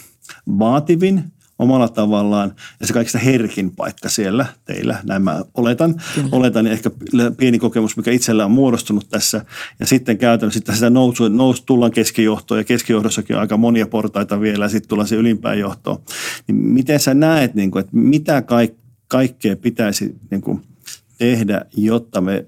[0.59, 1.23] vaativin,
[1.59, 5.95] omalla tavallaan ja se kaikista herkin paikka siellä teillä, näin mä oletan.
[6.15, 6.29] Kyllä.
[6.31, 6.91] Oletan ehkä
[7.37, 9.45] pieni kokemus, mikä itsellä on muodostunut tässä
[9.79, 14.41] ja sitten käytännössä sitten sitä nousu, nousu tullaan keskijohtoon ja keskijohdossakin on aika monia portaita
[14.41, 15.99] vielä ja sitten tullaan se ylimpään johtoon.
[16.47, 18.73] Niin miten sä näet, niin kuin, että mitä kaik,
[19.07, 20.61] kaikkea pitäisi niin kuin,
[21.17, 22.45] tehdä, jotta me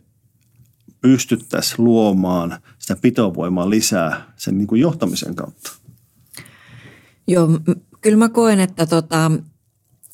[1.06, 5.72] pystyttäisiin luomaan sitä pitovoimaa lisää sen niin kuin johtamisen kautta?
[7.28, 7.50] Joo,
[8.02, 9.32] kyllä mä koen, että tota,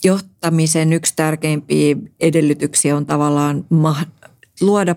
[0.03, 4.05] johtamisen yksi tärkeimpiä edellytyksiä on tavallaan ma-
[4.61, 4.95] luoda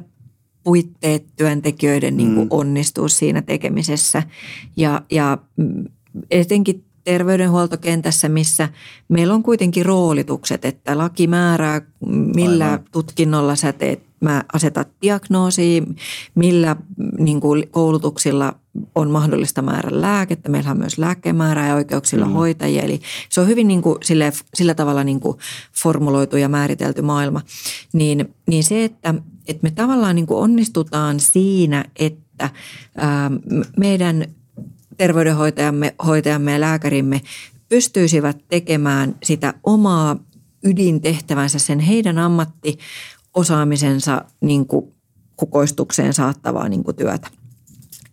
[0.64, 2.50] puitteet työntekijöiden niin kuin mm.
[2.50, 4.22] onnistua siinä tekemisessä.
[4.76, 5.38] Ja, ja
[6.30, 8.68] etenkin terveydenhuoltokentässä, missä
[9.08, 11.82] meillä on kuitenkin roolitukset, että laki määrää,
[12.34, 12.84] millä Aivan.
[12.92, 15.82] tutkinnolla sä teet, mä asetat diagnoosia,
[16.34, 16.76] millä
[17.18, 18.54] niin kuin koulutuksilla
[18.94, 20.48] on mahdollista määrä lääkettä.
[20.48, 22.32] Meillä on myös lääkemäärää ja oikeuksilla mm.
[22.32, 22.82] hoitajia.
[22.82, 25.38] Eli se on hyvin niin kuin sille, sillä tavalla niin kuin
[25.82, 27.40] formuloitu ja määritelty maailma.
[27.92, 29.14] Niin, niin se, että,
[29.48, 32.50] että me tavallaan niin kuin onnistutaan siinä, että
[32.96, 33.30] ää,
[33.76, 34.24] meidän
[34.96, 37.20] terveydenhoitajamme hoitajamme ja lääkärimme
[37.68, 40.16] pystyisivät tekemään sitä omaa
[40.64, 44.94] ydintehtävänsä, sen heidän ammattiosaamisensa niin kuin
[45.36, 47.28] kukoistukseen saattavaa niin kuin työtä.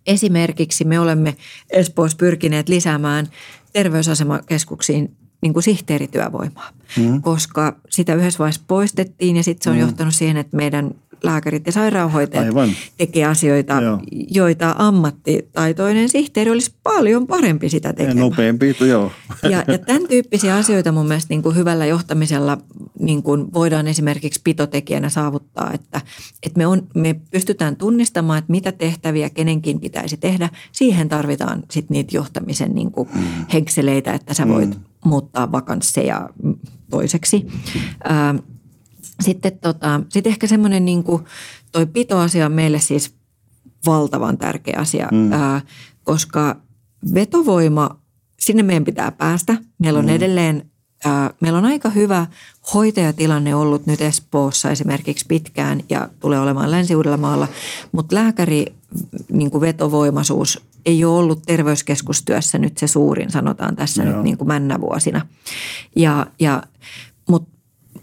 [0.08, 1.36] Esimerkiksi me olemme
[1.70, 3.28] Espoossa pyrkineet lisäämään
[3.74, 7.22] terveysasemakeskuksiin niin kuin sihteerityövoimaa, mm.
[7.22, 9.82] koska sitä yhdessä vaiheessa poistettiin ja sitten se on mm.
[9.82, 10.92] johtanut siihen, että meidän
[11.24, 12.70] lääkärit ja sairaanhoitajat Aivan.
[12.98, 14.00] tekee asioita, joo.
[14.12, 18.18] joita ammattitaitoinen sihteeri olisi paljon parempi sitä tekemään.
[18.18, 19.12] Ja nopeampi, joo.
[19.44, 22.58] Ja, ja tämän tyyppisiä asioita mun mielestä niin kuin hyvällä johtamisella
[23.00, 26.02] niin kuin voidaan esimerkiksi pitotekijänä saavuttaa, että,
[26.44, 30.50] että me, on, me pystytään tunnistamaan, että mitä tehtäviä kenenkin pitäisi tehdä.
[30.72, 33.22] Siihen tarvitaan sitten niitä johtamisen niin kuin mm.
[33.54, 34.82] henkseleitä, että sä voit mm.
[35.06, 36.30] muuttaa vakansseja
[36.90, 37.48] toiseksi.
[38.04, 38.36] Ää,
[39.22, 41.24] sitten tota, sit ehkä semmoinen niin kuin,
[41.72, 43.14] toi pitoasia on meille siis
[43.86, 45.32] valtavan tärkeä asia, mm.
[45.32, 45.62] ää,
[46.04, 46.56] koska
[47.14, 47.98] vetovoima,
[48.40, 49.58] sinne meidän pitää päästä.
[49.78, 50.12] Meillä on mm.
[50.12, 50.70] edelleen,
[51.06, 52.28] ää, meillä on aika hyvä
[52.74, 57.48] hoitajatilanne ollut nyt Espoossa esimerkiksi pitkään ja tulee olemaan Länsi-Uudellamaalla,
[57.92, 58.66] mutta lääkäri
[59.32, 64.14] niin kuin vetovoimaisuus ei ole ollut terveyskeskustyössä nyt se suurin, sanotaan tässä Joo.
[64.14, 65.28] nyt niin kuin männävuosina.
[65.96, 66.64] Ja, ja,
[67.30, 67.61] mutta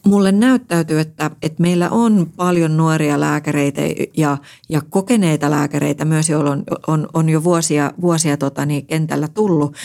[0.09, 3.81] mulle näyttäytyy, että, että meillä on paljon nuoria lääkäreitä
[4.17, 4.39] ja,
[4.69, 9.77] ja kokeneita lääkäreitä myös, joilla on, on, on jo vuosia, vuosia tota, niin kentällä tullut,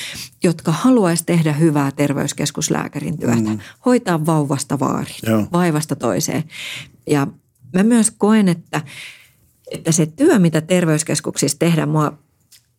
[0.43, 3.59] jotka haluaisi tehdä hyvää terveyskeskuslääkärin työtä, mm.
[3.85, 5.47] hoitaa vauvasta vaariin, Joo.
[5.53, 6.43] vaivasta toiseen.
[7.07, 7.27] Ja
[7.73, 8.81] mä myös koen, että,
[9.71, 12.17] että se työ, mitä terveyskeskuksissa tehdään, mua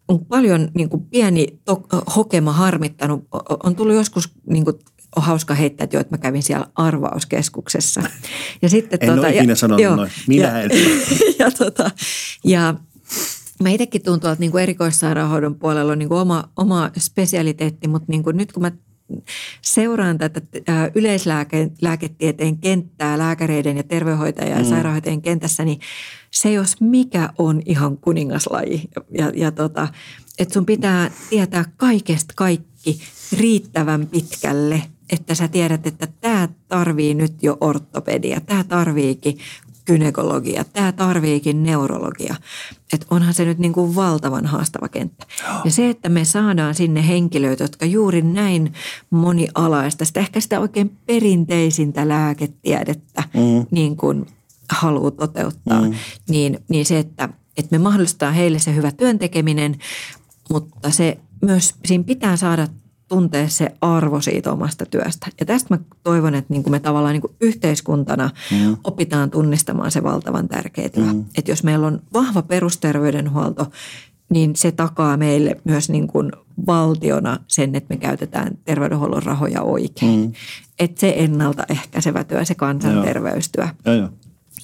[0.08, 1.86] on paljon niin kuin pieni to-
[2.16, 3.24] hokema harmittanut.
[3.64, 4.76] On tullut joskus niin kuin
[5.16, 8.02] on hauska heittää, että, jo, että mä kävin siellä arvauskeskuksessa.
[8.62, 10.10] Ja sitten, en tuota, ole ikinä sanonut joo, noin.
[10.26, 10.70] Minä ja, en.
[11.38, 11.90] ja, tota,
[12.44, 12.74] ja
[13.62, 18.06] Mä itsekin tuun tuolta niin kuin erikoissairaanhoidon puolella on niin kuin oma, oma spesialiteetti, mutta
[18.08, 18.72] niin kuin nyt kun mä
[19.62, 20.40] seuraan tätä
[20.94, 24.68] yleislääketieteen kenttää lääkäreiden ja terveydenhoitajien ja mm.
[24.68, 25.80] sairaanhoitajien kentässä, niin
[26.30, 28.82] se jos mikä on ihan kuningaslaji.
[29.18, 29.88] Ja, ja tota,
[30.38, 33.00] että sun pitää tietää kaikesta kaikki
[33.32, 34.82] riittävän pitkälle–
[35.14, 39.38] että sä tiedät, että tämä tarvii nyt jo ortopedia, tämä tarviikin
[39.84, 42.34] kynekologia, tämä tarviikin neurologia.
[42.92, 45.26] Että onhan se nyt niin kuin valtavan haastava kenttä.
[45.64, 48.72] Ja se, että me saadaan sinne henkilöitä, jotka juuri näin
[49.10, 53.66] monialaista, sitä ehkä sitä oikein perinteisintä lääketiedettä mm.
[53.70, 54.26] niin kuin
[54.70, 55.94] haluaa toteuttaa, mm.
[56.28, 59.76] niin, niin se, että, että me mahdollistaa heille se hyvä työntekeminen,
[60.50, 62.68] mutta se myös, siinä pitää saada
[63.14, 65.26] tuntea se arvo siitä omasta työstä.
[65.40, 68.76] Ja tästä mä toivon, että niin kuin me tavallaan niin kuin yhteiskuntana mm.
[68.84, 71.12] opitaan tunnistamaan se valtavan tärkeä työ.
[71.12, 71.24] Mm.
[71.38, 73.66] Että jos meillä on vahva perusterveydenhuolto,
[74.30, 76.32] niin se takaa meille myös niin kuin
[76.66, 80.20] valtiona sen, että me käytetään terveydenhuollon rahoja oikein.
[80.20, 80.32] Mm.
[80.78, 83.68] Että se ennaltaehkäisevä työ, se kansanterveystyö.
[83.84, 83.94] Joo.
[83.94, 84.08] Joo,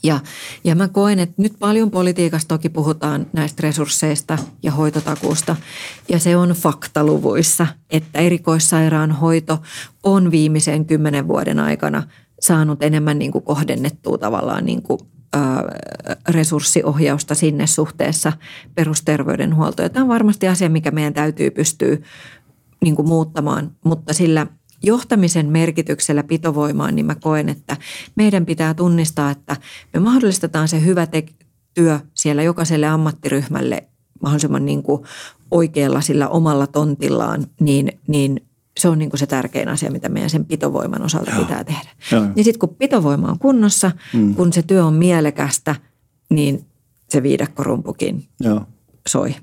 [0.02, 0.20] ja,
[0.64, 5.56] ja mä koen, että nyt paljon politiikassa toki puhutaan näistä resursseista ja hoitotakuusta.
[6.08, 9.62] Ja se on faktaluvuissa, että erikoissairaanhoito
[10.02, 12.02] on viimeisen kymmenen vuoden aikana
[12.40, 15.00] saanut enemmän niin kuin kohdennettua tavallaan niin kuin,
[16.28, 18.32] resurssiohjausta sinne suhteessa
[18.74, 19.90] perusterveydenhuoltoon.
[19.90, 21.96] Tämä on varmasti asia, mikä meidän täytyy pystyä
[22.84, 24.46] niin kuin muuttamaan, mutta sillä–
[24.82, 27.76] johtamisen merkityksellä pitovoimaan, niin mä koen, että
[28.16, 29.56] meidän pitää tunnistaa, että
[29.94, 31.26] me mahdollistetaan se hyvä te-
[31.74, 33.84] työ siellä jokaiselle ammattiryhmälle
[34.22, 35.02] mahdollisimman niin kuin
[35.50, 38.40] oikealla sillä omalla tontillaan, niin, niin
[38.80, 41.40] se on niin kuin se tärkein asia, mitä meidän sen pitovoiman osalta Joo.
[41.40, 41.90] pitää tehdä.
[42.12, 42.26] Joo.
[42.36, 44.34] Niin sitten kun pitovoima on kunnossa, mm.
[44.34, 45.76] kun se työ on mielekästä,
[46.30, 46.64] niin
[47.08, 48.60] se viidakkorumpukin Joo.
[49.08, 49.34] soi.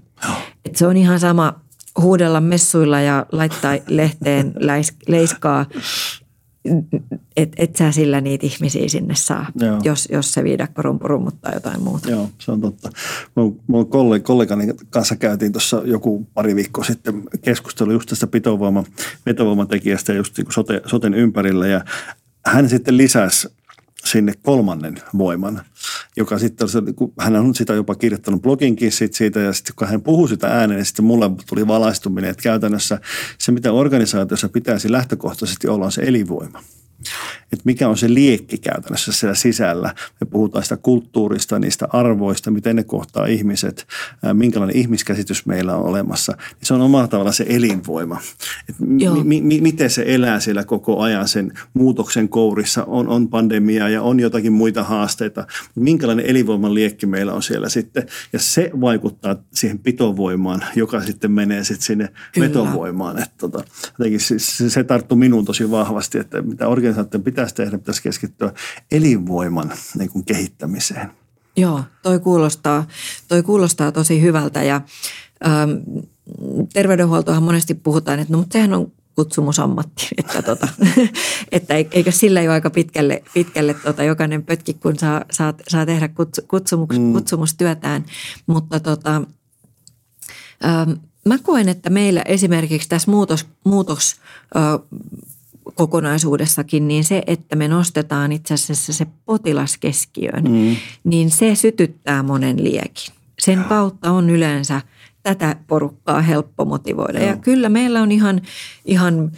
[0.65, 1.59] Et se on ihan sama
[2.01, 4.53] huudella messuilla ja laittaa lehteen
[5.07, 5.65] leiskaa,
[7.37, 9.79] et, et sä sillä niitä ihmisiä sinne saa, Joo.
[9.83, 12.11] jos, jos se viidakkorumpu rummuttaa jotain muuta.
[12.11, 12.89] Joo, se on totta.
[13.35, 13.89] Mun, mun
[14.23, 18.83] kollegani kanssa käytiin tuossa joku pari viikkoa sitten keskustelu just tästä pitovoima,
[19.25, 21.85] vetovoimatekijästä just niin sote, soten ympärillä ja
[22.45, 23.47] hän sitten lisäsi
[24.07, 25.61] sinne kolmannen voiman,
[26.17, 30.01] joka sitten, kun hän on sitä jopa kirjoittanut bloginkin sit siitä ja sitten kun hän
[30.01, 32.99] puhuu sitä ääneen, niin sitten mulle tuli valaistuminen, että käytännössä
[33.37, 36.63] se, mitä organisaatiossa pitäisi lähtökohtaisesti olla, on se elinvoima
[37.53, 39.93] että mikä on se liekki käytännössä siellä sisällä.
[40.21, 43.87] Me puhutaan sitä kulttuurista, niistä arvoista, miten ne kohtaa ihmiset,
[44.33, 46.37] minkälainen ihmiskäsitys meillä on olemassa.
[46.63, 48.21] Se on omalla tavalla se elinvoima.
[48.69, 48.75] Et
[49.23, 52.83] mi- mi- miten se elää siellä koko ajan sen muutoksen kourissa.
[52.83, 55.47] On, on pandemia ja on jotakin muita haasteita.
[55.75, 58.05] Minkälainen elinvoiman liekki meillä on siellä sitten.
[58.33, 62.47] Ja se vaikuttaa siihen pitovoimaan, joka sitten menee sitten sinne Kyllä.
[62.47, 63.17] vetovoimaan.
[63.17, 63.63] Että tota,
[64.17, 68.53] se, se tarttuu minuun tosi vahvasti, että mitä organisaatio pitäisi tehdä, pitäisi keskittyä
[68.91, 71.11] elinvoiman niin kuin kehittämiseen.
[71.57, 72.87] Joo, toi kuulostaa,
[73.27, 74.81] toi kuulostaa tosi hyvältä ja
[75.45, 75.71] ähm,
[76.73, 80.67] terveydenhuoltohan monesti puhutaan, että no mutta sehän on kutsumusammatti, että, tota,
[81.51, 86.09] että eikö sillä jo aika pitkälle, pitkälle tota, jokainen pötki, kun saa, saa, saa tehdä
[86.47, 87.13] kutsumus, mm.
[87.13, 88.05] kutsumustyötään,
[88.47, 89.21] mutta tota,
[90.65, 90.91] ähm,
[91.25, 94.15] mä koen, että meillä esimerkiksi tässä muutos, muutos
[95.75, 100.75] kokonaisuudessakin, niin se, että me nostetaan itse asiassa se potilas keskiöön, mm.
[101.03, 103.13] niin se sytyttää monen liekin.
[103.39, 104.81] Sen kautta on yleensä
[105.23, 107.19] tätä porukkaa helppo motivoida.
[107.19, 107.29] Joo.
[107.29, 108.41] Ja kyllä meillä on ihan,
[108.85, 109.31] ihan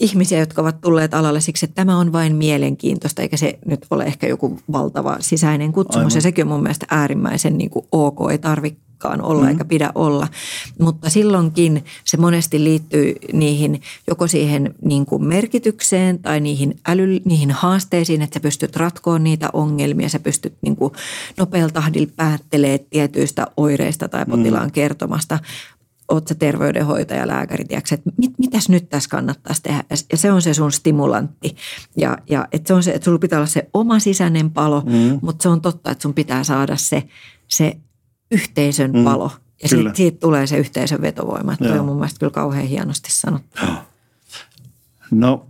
[0.00, 4.04] ihmisiä, jotka ovat tulleet alalle siksi, että tämä on vain mielenkiintoista, eikä se nyt ole
[4.04, 6.12] ehkä joku valtava sisäinen kutsumus.
[6.12, 6.16] Aivan.
[6.16, 9.50] Ja sekin on mun mielestä äärimmäisen niin kuin ok, ei tarvitse koskaan olla mm-hmm.
[9.50, 10.28] eikä pidä olla.
[10.78, 17.50] Mutta silloinkin se monesti liittyy niihin, joko siihen niin kuin merkitykseen tai niihin, äly, niihin
[17.50, 20.92] haasteisiin, että sä pystyt ratkoon niitä ongelmia, sä pystyt niin kuin
[21.36, 24.72] nopealla tahdilla päättelee tietyistä oireista tai potilaan mm.
[24.72, 25.38] kertomasta
[26.08, 29.84] oot sä terveydenhoitaja, lääkäri, tiedätkö, että mit, mitäs nyt tässä kannattaisi tehdä.
[30.10, 31.56] Ja se on se sun stimulantti.
[31.96, 35.18] Ja, ja että se on se, että sulla pitää olla se oma sisäinen palo, mm.
[35.22, 37.02] mutta se on totta, että sun pitää saada se,
[37.48, 37.76] se
[38.30, 39.30] yhteisön mm, palo.
[39.62, 41.56] Ja siitä, siitä tulee se yhteisön vetovoima.
[41.56, 43.60] Tuo on mun mielestä kyllä kauhean hienosti sanottu.
[45.10, 45.46] No,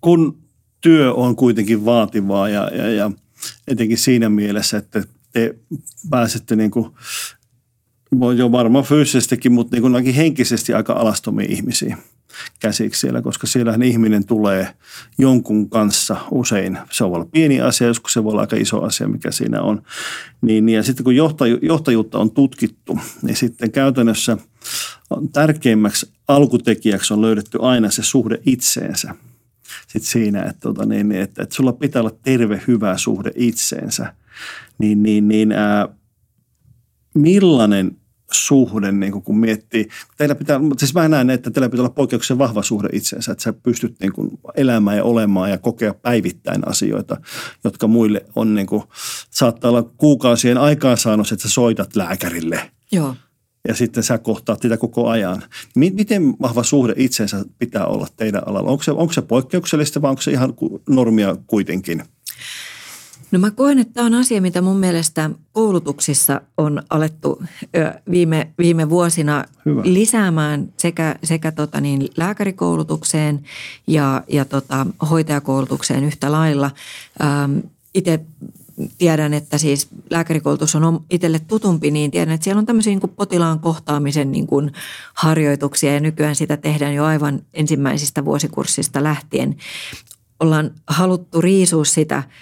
[0.00, 0.38] kun
[0.80, 3.10] työ on kuitenkin vaativaa ja, ja, ja
[3.68, 5.54] etenkin siinä mielessä, että te
[6.10, 6.90] pääsette niin kuin,
[8.36, 11.96] jo varmaan fyysisestikin, mutta niin kuin henkisesti aika alastomia ihmisiä–
[12.60, 14.74] käsiksi siellä, koska siellähän ihminen tulee
[15.18, 16.78] jonkun kanssa usein.
[16.90, 19.82] Se voi olla pieni asia, joskus se voi olla aika iso asia, mikä siinä on.
[20.40, 24.38] Niin, ja sitten kun johtaju, johtajuutta on tutkittu, niin sitten käytännössä
[25.32, 29.14] tärkeimmäksi alkutekijäksi on löydetty aina se suhde itseensä.
[29.88, 34.14] Sitten siinä, että, tota, niin, niin, että, että sulla pitää olla terve, hyvä suhde itseensä.
[34.78, 35.88] Niin, niin, niin ää,
[37.14, 37.96] millainen
[38.32, 39.88] suhde, niin kuin kun miettii.
[40.16, 43.52] Teillä pitää, siis mä näen, että teillä pitää olla poikkeuksellisen vahva suhde itseensä, että sä
[43.52, 47.16] pystyt niin kuin elämään ja olemaan ja kokea päivittäin asioita,
[47.64, 48.82] jotka muille on niin kuin,
[49.30, 52.70] saattaa olla kuukausien aikaansaannos, että sä soitat lääkärille.
[52.92, 53.16] Joo.
[53.68, 55.42] Ja sitten sä kohtaat sitä koko ajan.
[55.74, 58.70] Miten vahva suhde itsensä pitää olla teidän alalla?
[58.70, 60.54] Onko se, onko se poikkeuksellista vai onko se ihan
[60.88, 62.02] normia kuitenkin?
[63.32, 67.42] No mä koen, että tämä on asia, mitä mun mielestä koulutuksissa on alettu
[68.10, 69.82] viime, viime vuosina Hyvä.
[69.84, 73.42] lisäämään sekä, sekä tota niin, lääkärikoulutukseen
[73.86, 76.70] ja, ja tota, hoitajakoulutukseen yhtä lailla.
[77.22, 77.58] Ähm,
[77.94, 78.20] Itse
[78.98, 83.12] tiedän, että siis lääkärikoulutus on itselle tutumpi, niin tiedän, että siellä on tämmöisiä niin kuin
[83.16, 84.72] potilaan kohtaamisen niin kuin
[85.14, 89.56] harjoituksia ja nykyään sitä tehdään jo aivan ensimmäisistä vuosikurssista lähtien.
[90.40, 92.22] Ollaan haluttu riisua sitä–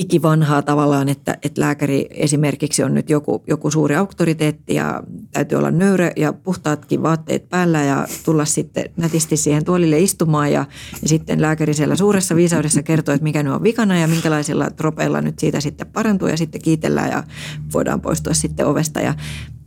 [0.00, 5.70] ikivanhaa tavallaan, että, että lääkäri esimerkiksi on nyt joku, joku suuri auktoriteetti ja täytyy olla
[5.70, 10.66] nöyrä ja puhtaatkin vaatteet päällä ja tulla sitten nätisti siihen tuolille istumaan ja,
[11.02, 15.20] ja sitten lääkäri siellä suuressa viisaudessa kertoo, että mikä nyt on vikana ja minkälaisilla tropeilla
[15.20, 17.24] nyt siitä sitten parantuu ja sitten kiitellään ja
[17.72, 19.14] voidaan poistua sitten ovesta ja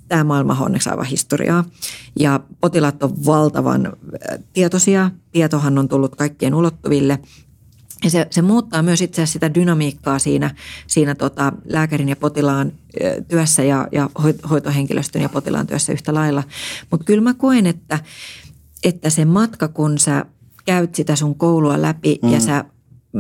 [0.07, 1.63] tämä maailma on onneksi aivan historiaa.
[2.19, 3.93] Ja potilaat on valtavan
[4.53, 5.11] tietoisia.
[5.31, 7.19] Tietohan on tullut kaikkien ulottuville–
[8.03, 10.55] ja se, se muuttaa myös itse asiassa sitä dynamiikkaa siinä,
[10.87, 12.71] siinä tota lääkärin ja potilaan
[13.27, 14.09] työssä ja, ja
[14.49, 16.43] hoitohenkilöstön ja potilaan työssä yhtä lailla.
[16.91, 17.99] Mutta kyllä mä koen, että
[18.83, 20.25] että se matka, kun sä
[20.65, 22.31] käyt sitä sun koulua läpi mm.
[22.31, 22.65] ja sä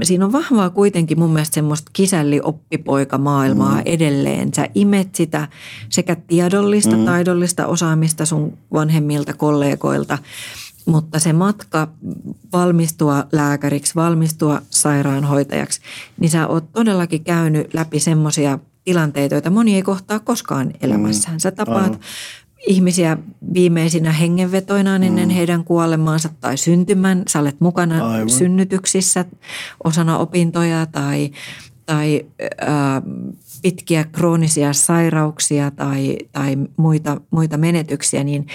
[0.03, 3.81] siinä on vahvaa kuitenkin mun mielestä semmoista kisälli-oppipoika-maailmaa mm.
[3.85, 4.53] edelleen.
[4.53, 5.47] Sä imet sitä
[5.89, 7.05] sekä tiedollista, mm.
[7.05, 10.17] taidollista osaamista sun vanhemmilta kollegoilta,
[10.85, 11.87] mutta se matka
[12.53, 15.81] valmistua lääkäriksi, valmistua sairaanhoitajaksi,
[16.19, 21.39] niin sä oot todellakin käynyt läpi semmoisia tilanteita, joita moni ei kohtaa koskaan elämässään.
[21.39, 21.99] Sä tapaat mm
[22.67, 23.17] ihmisiä
[23.53, 25.35] viimeisinä hengenvetoinaan ennen mm.
[25.35, 27.23] heidän kuolemaansa tai syntymän.
[27.27, 28.29] Sä olet mukana Aivan.
[28.29, 29.25] synnytyksissä
[29.83, 31.31] osana opintoja tai,
[31.85, 32.25] tai
[32.61, 33.01] ää,
[33.61, 38.47] pitkiä kroonisia sairauksia tai, tai muita, muita menetyksiä, niin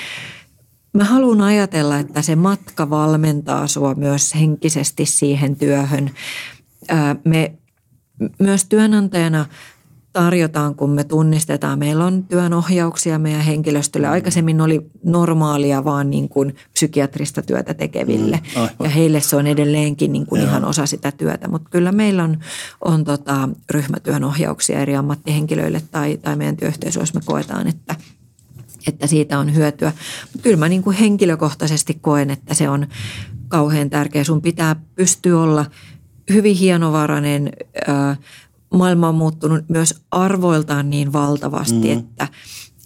[0.93, 6.11] mä haluan ajatella, että se matka valmentaa sua myös henkisesti siihen työhön.
[7.25, 7.55] Me
[8.39, 9.47] myös työnantajana–
[10.13, 11.79] tarjotaan, kun me tunnistetaan.
[11.79, 14.07] Meillä on työnohjauksia meidän henkilöstölle.
[14.07, 14.13] Mm.
[14.13, 18.41] Aikaisemmin oli normaalia vaan niin kuin psykiatrista työtä tekeville.
[18.57, 21.49] Mm, ja heille se on edelleenkin niin kuin ihan osa sitä työtä.
[21.49, 22.39] Mutta kyllä meillä on,
[22.85, 27.95] on tota ryhmätyönohjauksia eri ammattihenkilöille tai, tai meidän työyhteisössä me koetaan, että–
[28.87, 29.93] että siitä on hyötyä.
[30.33, 32.87] Mutta kyllä mä niin kuin henkilökohtaisesti koen, että se on
[33.49, 34.25] kauhean tärkeä.
[34.25, 35.67] Sun pitää pystyä olla
[36.33, 37.53] hyvin hienovarainen,
[38.75, 41.99] maailma on muuttunut myös arvoiltaan niin valtavasti, mm.
[41.99, 42.29] että,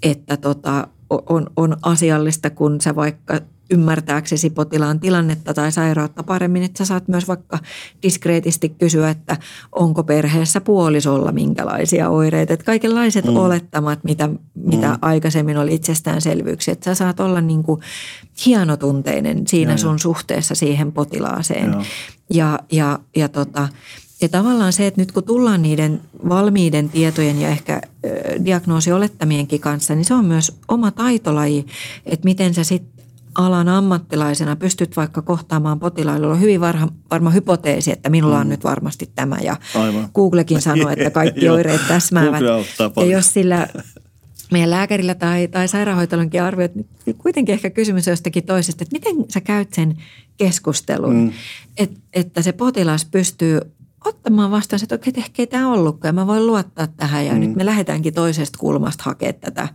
[0.02, 3.40] että tota, on, on asiallista, kun sä vaikka
[3.72, 7.58] ymmärtääksesi potilaan tilannetta tai sairautta paremmin, että sä saat myös vaikka
[8.02, 9.36] diskreetisti kysyä, että
[9.72, 12.52] onko perheessä puolisolla minkälaisia oireita.
[12.52, 13.36] Että kaikenlaiset mm.
[13.36, 14.98] olettamat, mitä, mitä mm.
[15.02, 17.80] aikaisemmin oli itsestäänselvyyksiä, että sä saat olla niin kuin
[18.46, 19.98] hienotunteinen siinä ja, sun ja.
[19.98, 21.70] suhteessa siihen potilaaseen.
[21.70, 21.84] Ja,
[22.30, 23.68] ja, ja, ja tota,
[24.22, 27.80] ja tavallaan se, että nyt kun tullaan niiden valmiiden tietojen ja ehkä
[28.44, 31.66] diagnoosiolettamienkin kanssa, niin se on myös oma taitolaji,
[32.06, 32.91] että miten sä sitten
[33.34, 36.28] alan ammattilaisena pystyt vaikka kohtaamaan potilailla.
[36.28, 38.50] On hyvin varma, varma hypoteesi, että minulla on mm.
[38.50, 40.08] nyt varmasti tämä ja Aivan.
[40.14, 42.42] Googlekin sanoo, että kaikki oireet täsmäävät.
[42.96, 43.68] ja jos sillä
[44.52, 49.24] meidän lääkärillä tai, tai sairaanhoitajalla arvioit, niin kuitenkin ehkä kysymys on jostakin toisesta, että miten
[49.28, 49.96] sä käyt sen
[50.36, 51.32] keskustelun, mm.
[51.78, 53.60] että, että se potilas pystyy
[54.04, 57.32] ottamaan vastaan se, että okei, ehkä ei tämä ollutkaan ja mä voin luottaa tähän ja
[57.32, 57.40] mm.
[57.40, 59.68] nyt me lähdetäänkin toisesta kulmasta hakemaan tätä,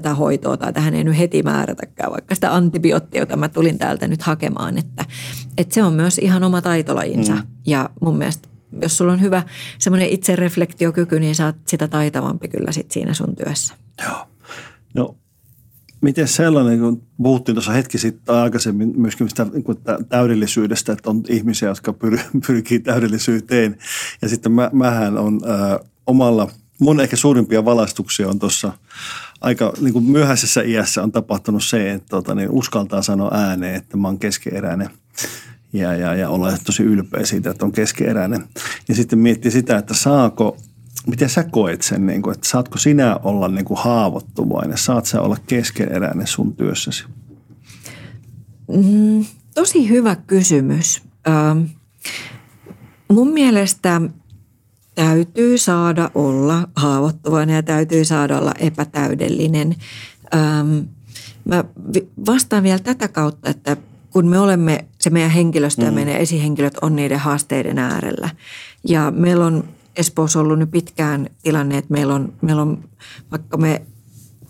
[0.00, 4.08] tätä hoitoa tai tähän ei nyt heti määrätäkään, vaikka sitä antibioottia, jota mä tulin täältä
[4.08, 5.04] nyt hakemaan, että,
[5.58, 7.42] että se on myös ihan oma taitolajinsa mm.
[7.66, 8.48] ja mun mielestä
[8.82, 9.42] jos sulla on hyvä
[9.78, 13.74] semmoinen itsereflektiokyky, niin saat sitä taitavampi kyllä sit siinä sun työssä.
[14.02, 14.26] Joo.
[14.94, 15.16] No
[16.04, 19.64] Miten sellainen, kun puhuttiin tuossa hetki sitten aikaisemmin myöskin sitä niin
[20.08, 23.78] täydellisyydestä, että on ihmisiä, jotka pyr, pyrkii täydellisyyteen.
[24.22, 28.72] Ja sitten mä, mähän on äh, omalla, mun ehkä suurimpia valaistuksia on tuossa
[29.44, 33.96] aika niin kuin myöhäisessä iässä on tapahtunut se, että tota, niin uskaltaa sanoa ääneen, että
[33.96, 34.90] mä oon keskeeräinen
[35.72, 38.44] ja, ja, ja olla tosi ylpeä siitä, että on keskeeräinen.
[38.88, 40.56] Ja sitten miettii sitä, että saako
[41.06, 45.20] miten sä koet sen, niin kuin, että saatko sinä olla niin kuin haavoittuvainen, saat sä
[45.20, 47.04] olla keskeneräinen sun työssäsi?
[48.68, 49.24] Mm,
[49.54, 51.02] tosi hyvä kysymys.
[51.28, 51.62] Ähm,
[53.08, 54.00] mun mielestä
[54.94, 59.76] täytyy saada olla haavoittuvainen ja täytyy saada olla epätäydellinen.
[60.34, 60.78] Ähm,
[61.44, 61.64] mä
[62.26, 63.76] vastaan vielä tätä kautta, että
[64.10, 65.94] kun me olemme, se meidän henkilöstö ja mm.
[65.94, 68.30] meidän esihenkilöt on niiden haasteiden äärellä.
[68.88, 69.64] Ja meillä on
[69.96, 72.84] Espoossa ollut nyt pitkään tilanne, että meillä on, meillä on
[73.30, 73.82] vaikka me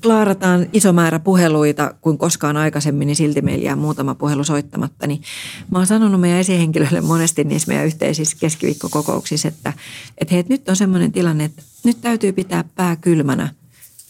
[0.05, 5.07] klaarataan iso määrä puheluita kuin koskaan aikaisemmin, niin silti meillä jää muutama puhelu soittamatta.
[5.07, 5.23] Niin
[5.71, 9.73] mä oon sanonut meidän esihenkilöille monesti niissä meidän yhteisissä keskiviikkokokouksissa, että,
[10.19, 13.49] että hei, nyt on semmoinen tilanne, että nyt täytyy pitää pää kylmänä,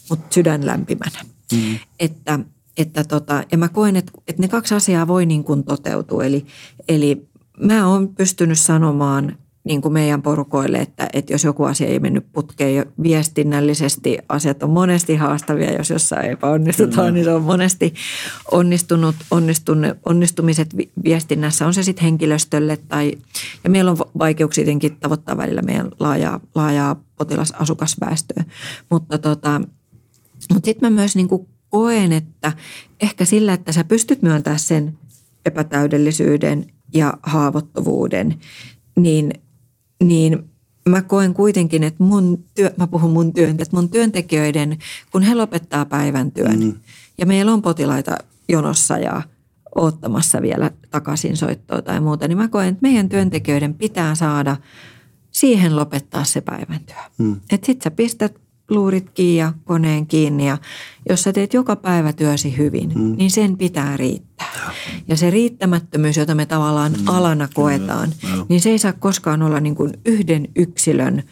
[0.09, 1.19] mutta sydän lämpimänä.
[1.51, 1.79] Mm.
[1.99, 2.39] Että,
[2.77, 6.23] että tota, ja mä koen, että, että ne kaksi asiaa voi niin kuin toteutua.
[6.23, 6.45] Eli,
[6.87, 7.27] eli
[7.59, 12.25] mä oon pystynyt sanomaan niin kuin meidän porukoille, että, että jos joku asia ei mennyt
[12.33, 17.13] putkeen viestinnällisesti, asiat on monesti haastavia, jos jossain epäonnistutaan, mm.
[17.13, 17.93] niin se on monesti
[18.51, 23.13] onnistunut, onnistunut, onnistumiset viestinnässä, on se sitten henkilöstölle tai,
[23.63, 28.43] ja meillä on vaikeuksia tietenkin tavoittaa välillä meidän laajaa, laajaa potilasasukasväestöä,
[28.89, 29.61] mutta tota,
[30.53, 32.53] mutta sitten mä myös niin kuin koen, että
[33.01, 34.97] ehkä sillä, että sä pystyt myöntämään sen
[35.45, 38.35] epätäydellisyyden ja haavoittuvuuden,
[38.95, 39.31] niin
[40.03, 40.49] niin
[40.89, 44.77] mä koen kuitenkin, että mun työ, mä puhun mun työn, että mun työntekijöiden,
[45.11, 46.73] kun he lopettaa päivän työn mm.
[47.17, 48.17] ja meillä on potilaita
[48.49, 49.21] jonossa ja
[49.75, 54.57] ottamassa vielä takaisin soittoa tai muuta, niin mä koen, että meidän työntekijöiden pitää saada
[55.31, 56.95] siihen lopettaa se päivän työ.
[57.17, 57.35] Mm.
[57.51, 60.57] Että sit sä pistät luurit kiinni ja koneen kiinni ja
[61.09, 63.15] jos sä teet joka päivä työsi hyvin, mm.
[63.17, 64.71] niin sen pitää riittää.
[65.07, 67.07] Ja se riittämättömyys, jota me tavallaan mm.
[67.07, 68.45] alana koetaan, Kyllä.
[68.49, 71.23] niin se ei saa koskaan olla niin kuin yhden yksilön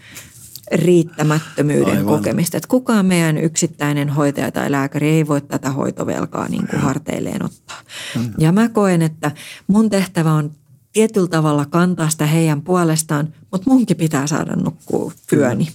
[0.72, 2.06] riittämättömyyden Aivan.
[2.06, 2.58] kokemista.
[2.58, 7.78] Että kukaan meidän yksittäinen hoitaja tai lääkäri ei voi tätä hoitovelkaa niin kuin harteilleen ottaa.
[8.16, 8.34] Mm.
[8.38, 9.32] Ja mä koen, että
[9.68, 10.52] mun tehtävä on
[10.94, 15.68] tietyllä tavalla kantaa sitä heidän puolestaan, mutta munkin pitää saada nukkua yöni,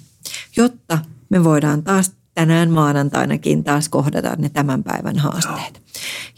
[0.56, 0.98] jotta
[1.31, 5.83] me voidaan taas tänään maanantainakin taas kohdata ne tämän päivän haasteet.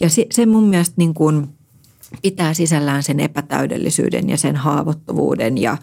[0.00, 1.48] Ja se, se mun mielestä niin kuin
[2.22, 5.76] pitää sisällään sen epätäydellisyyden ja sen haavoittuvuuden ja,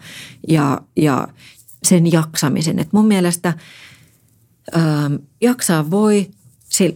[0.48, 1.28] ja, ja
[1.82, 2.78] sen jaksamisen.
[2.78, 3.54] Et mun mielestä
[4.72, 6.30] ää, jaksaa voi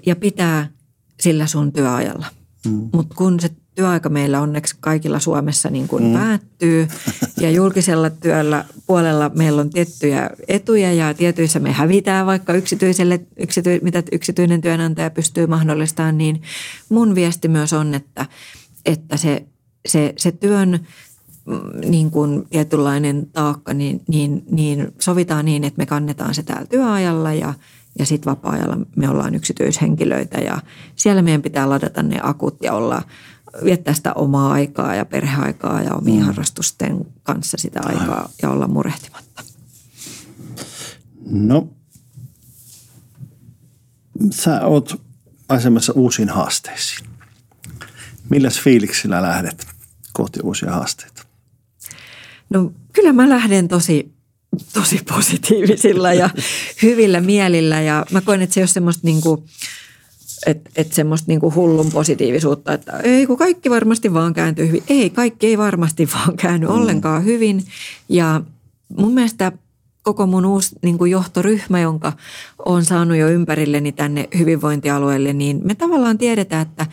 [0.06, 0.68] ja pitää
[1.20, 2.26] sillä sun työajalla.
[2.66, 2.90] Mm.
[2.92, 6.12] Mutta kun se työaika meillä onneksi kaikilla Suomessa niin kuin mm.
[6.12, 6.88] päättyy
[7.40, 13.80] ja julkisella työllä puolella meillä on tiettyjä etuja ja tietyissä me hävitään vaikka yksityiselle, yksity,
[13.82, 16.42] mitä yksityinen työnantaja pystyy mahdollistamaan, niin
[16.88, 18.26] mun viesti myös on, että,
[18.86, 19.46] että se,
[19.86, 20.86] se, se työn
[21.46, 26.66] mm, niin kuin tietynlainen taakka, niin, niin, niin sovitaan niin, että me kannetaan se täällä
[26.66, 27.54] työajalla ja,
[27.98, 30.58] ja sitten vapaa-ajalla me ollaan yksityishenkilöitä ja
[30.96, 33.02] siellä meidän pitää ladata ne akut ja olla–
[33.64, 36.26] viettää sitä omaa aikaa ja perheaikaa ja omien mm.
[36.26, 39.42] harrastusten kanssa sitä aikaa ja olla murehtimatta?
[41.30, 41.68] No,
[44.30, 45.00] sä oot
[45.48, 47.08] asemassa uusiin haasteisiin.
[48.28, 49.66] Milläs fiiliksillä lähdet
[50.12, 51.22] kohti uusia haasteita?
[52.50, 54.12] No kyllä mä lähden tosi,
[54.72, 56.30] tosi positiivisilla ja
[56.82, 59.42] hyvillä mielillä ja mä koen, että se ei ole semmoista niin kuin–
[60.46, 64.82] että et semmoista niinku hullun positiivisuutta, että ei kun kaikki varmasti vaan kääntyy hyvin.
[64.88, 66.74] Ei, kaikki ei varmasti vaan käänny mm.
[66.74, 67.64] ollenkaan hyvin.
[68.08, 68.40] Ja
[68.96, 69.52] mun mielestä
[70.02, 72.12] koko mun uusi niin kuin johtoryhmä, jonka
[72.58, 76.86] olen saanut jo ympärilleni tänne hyvinvointialueelle, niin me tavallaan tiedetään, että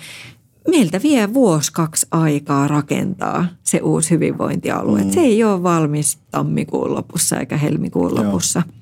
[0.67, 5.03] meiltä vie vuosi kaksi aikaa rakentaa se uusi hyvinvointialue.
[5.03, 5.11] Mm.
[5.11, 8.63] Se ei ole valmis tammikuun lopussa eikä helmikuun lopussa.
[8.65, 8.78] Joo.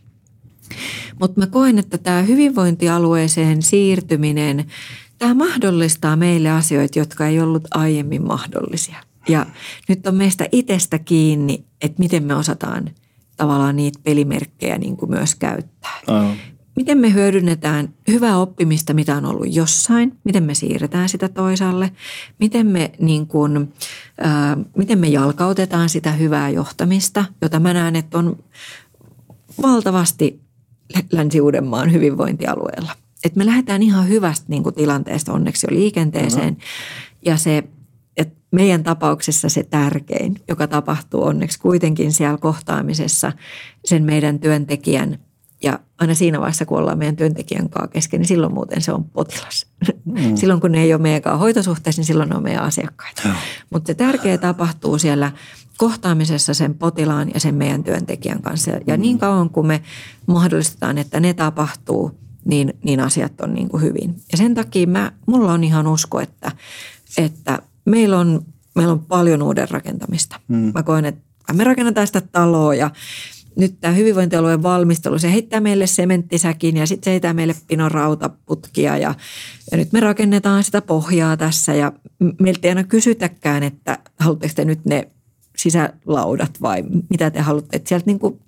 [1.20, 4.66] Mutta mä koen, että tämä hyvinvointialueeseen siirtyminen,
[5.18, 8.98] tämä mahdollistaa meille asioita, jotka ei ollut aiemmin mahdollisia.
[9.28, 9.46] Ja
[9.88, 12.90] nyt on meistä itsestä kiinni, että miten me osataan
[13.38, 16.00] tavallaan niitä pelimerkkejä niin kuin myös käyttää.
[16.08, 16.38] Aivan.
[16.76, 21.92] Miten me hyödynnetään hyvää oppimista, mitä on ollut jossain, miten me siirretään sitä toisaalle,
[22.40, 23.74] miten me, niin kuin,
[24.18, 28.38] ää, miten me jalkautetaan sitä hyvää johtamista, jota mä näen, että on
[29.62, 30.42] valtavasti
[31.12, 32.92] Länsi-Uudenmaan hyvinvointialueella.
[33.24, 36.54] Et me lähdetään ihan hyvästä niin kuin tilanteesta onneksi jo liikenteeseen.
[36.54, 36.60] No.
[37.26, 37.64] Ja se,
[38.18, 43.32] että meidän tapauksessa se tärkein, joka tapahtuu onneksi kuitenkin siellä kohtaamisessa
[43.86, 45.20] sen meidän työntekijän
[45.64, 49.04] ja aina siinä vaiheessa, kun ollaan meidän työntekijän kanssa kesken, niin silloin muuten se on
[49.04, 49.66] potilas.
[50.06, 50.36] Mm.
[50.38, 53.22] silloin kun ne ei ole meidän hoitosuhteessa, niin silloin ne on meidän asiakkaita.
[53.70, 55.32] Mutta se tärkeä tapahtuu siellä
[55.78, 58.72] kohtaamisessa sen potilaan ja sen meidän työntekijän kanssa.
[58.88, 59.82] Ja niin kauan kuin me
[60.26, 62.12] mahdollistetaan, että ne tapahtuu,
[62.46, 64.22] niin, niin asiat on niin kuin hyvin.
[64.32, 66.52] Ja sen takia mä, mulla on ihan usko, että,
[67.18, 68.46] että meillä, on,
[68.76, 70.40] meillä on paljon uuden rakentamista.
[70.48, 70.72] Mm.
[70.74, 72.92] Mä koen, että me rakennetaan sitä taloa ja
[73.58, 78.98] nyt tämä hyvinvointialueen valmistelu, se heittää meille sementtisäkin ja sitten se heittää meille pinon rautaputkia
[78.98, 79.16] ja,
[79.72, 81.92] ja nyt me rakennetaan sitä pohjaa tässä ja
[82.40, 85.08] meiltä ei aina kysytäkään, että haluatteko te nyt ne
[85.58, 87.78] sisälaudat vai mitä te haluatte.
[87.78, 88.40] Että sieltä niin kuin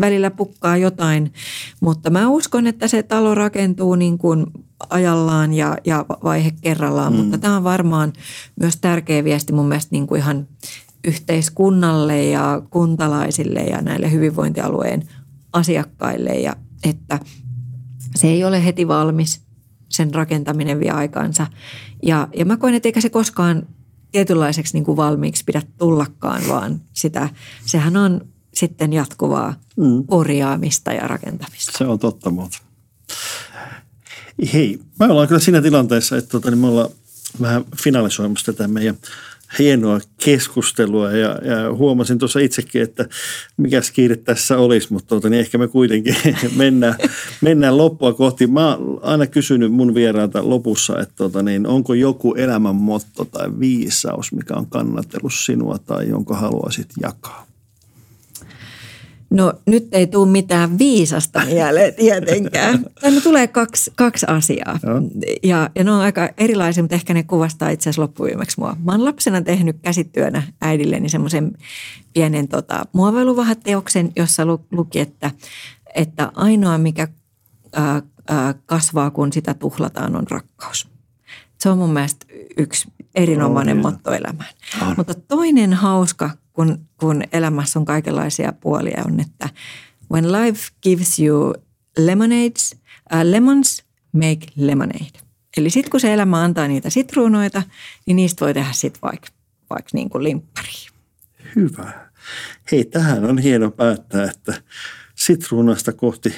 [0.00, 1.32] välillä pukkaa jotain,
[1.80, 4.46] mutta mä uskon, että se talo rakentuu niin kuin
[4.90, 7.18] ajallaan ja, ja vaihe kerrallaan, mm.
[7.18, 8.12] mutta tämä on varmaan
[8.60, 10.46] myös tärkeä viesti mun mielestä niin kuin ihan
[11.04, 15.08] yhteiskunnalle ja kuntalaisille ja näille hyvinvointialueen
[15.52, 17.20] asiakkaille, ja että
[18.16, 19.40] se ei ole heti valmis,
[19.88, 21.46] sen rakentaminen vie aikansa.
[22.02, 23.66] Ja, ja mä koen, että eikä se koskaan
[24.12, 27.28] tietynlaiseksi niin kuin valmiiksi pidä tullakaan, vaan sitä,
[27.66, 28.20] sehän on
[28.54, 30.06] sitten jatkuvaa mm.
[30.06, 31.78] korjaamista ja rakentamista.
[31.78, 32.58] Se on totta muuta.
[34.52, 36.88] Hei, me ollaan kyllä siinä tilanteessa, että tota, niin me ollaan
[37.40, 38.98] vähän finalisoimassa tätä meidän
[39.58, 43.08] hienoa keskustelua ja, ja huomasin tuossa itsekin, että
[43.56, 46.16] mikä kiire tässä olisi, mutta tuota, niin ehkä me kuitenkin
[46.56, 46.94] mennään,
[47.40, 48.46] mennään loppua kohti.
[48.46, 53.48] Mä oon aina kysynyt mun vierailta lopussa, että tuota, niin, onko joku elämän motto tai
[53.60, 57.47] viisaus, mikä on kannatellut sinua tai jonka haluaisit jakaa?
[59.30, 62.86] No nyt ei tule mitään viisasta mieleen tietenkään.
[63.00, 64.78] Tänne tulee kaksi, kaksi asiaa
[65.42, 68.76] ja, ja ne on aika erilaisia, mutta ehkä ne kuvastaa itse asiassa loppuviimeksi mua.
[68.84, 71.52] Mä oon lapsena tehnyt käsityönä äidilleni semmoisen
[72.12, 75.30] pienen tota, muovailuvahateoksen, jossa luki, että,
[75.94, 77.08] että ainoa mikä
[77.72, 80.88] ää, ää, kasvaa, kun sitä tuhlataan, on rakkaus.
[81.58, 82.26] Se on mun mielestä
[82.56, 84.50] yksi erinomainen On, motto elämään.
[84.82, 84.94] On.
[84.96, 89.48] Mutta toinen hauska, kun, kun elämässä on kaikenlaisia puolia, on, että
[90.12, 91.54] when life gives you
[91.98, 92.76] lemonades,
[93.14, 95.18] uh, lemons make lemonade.
[95.56, 97.62] Eli sitten kun se elämä antaa niitä sitruunoita,
[98.06, 99.28] niin niistä voi tehdä sitten vaikka
[99.70, 100.90] vaik niin kuin limppariin.
[101.56, 102.08] Hyvä.
[102.72, 104.62] Hei, tähän on hieno päättää, että
[105.28, 106.32] sitruunasta kohti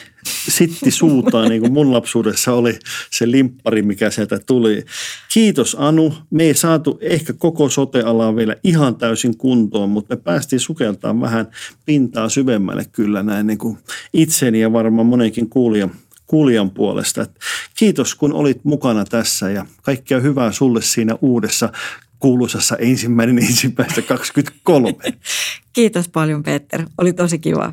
[0.48, 2.78] sitti suutaan, niin kuin mun lapsuudessa oli
[3.10, 4.84] se limppari, mikä sieltä tuli.
[5.32, 6.14] Kiitos Anu.
[6.30, 11.48] Me ei saatu ehkä koko sotealaa vielä ihan täysin kuntoon, mutta me päästiin sukeltaa vähän
[11.84, 13.78] pintaa syvemmälle kyllä näin niin kuin
[14.12, 15.90] itseni ja varmaan monenkin kuulijan,
[16.26, 17.22] kuulijan puolesta.
[17.22, 17.38] Et
[17.78, 21.72] kiitos kun olit mukana tässä ja kaikkea hyvää sulle siinä uudessa
[22.18, 24.94] kuuluisassa ensimmäinen ensimmäistä 23.
[25.72, 26.86] Kiitos paljon Peter.
[26.98, 27.72] Oli tosi kiva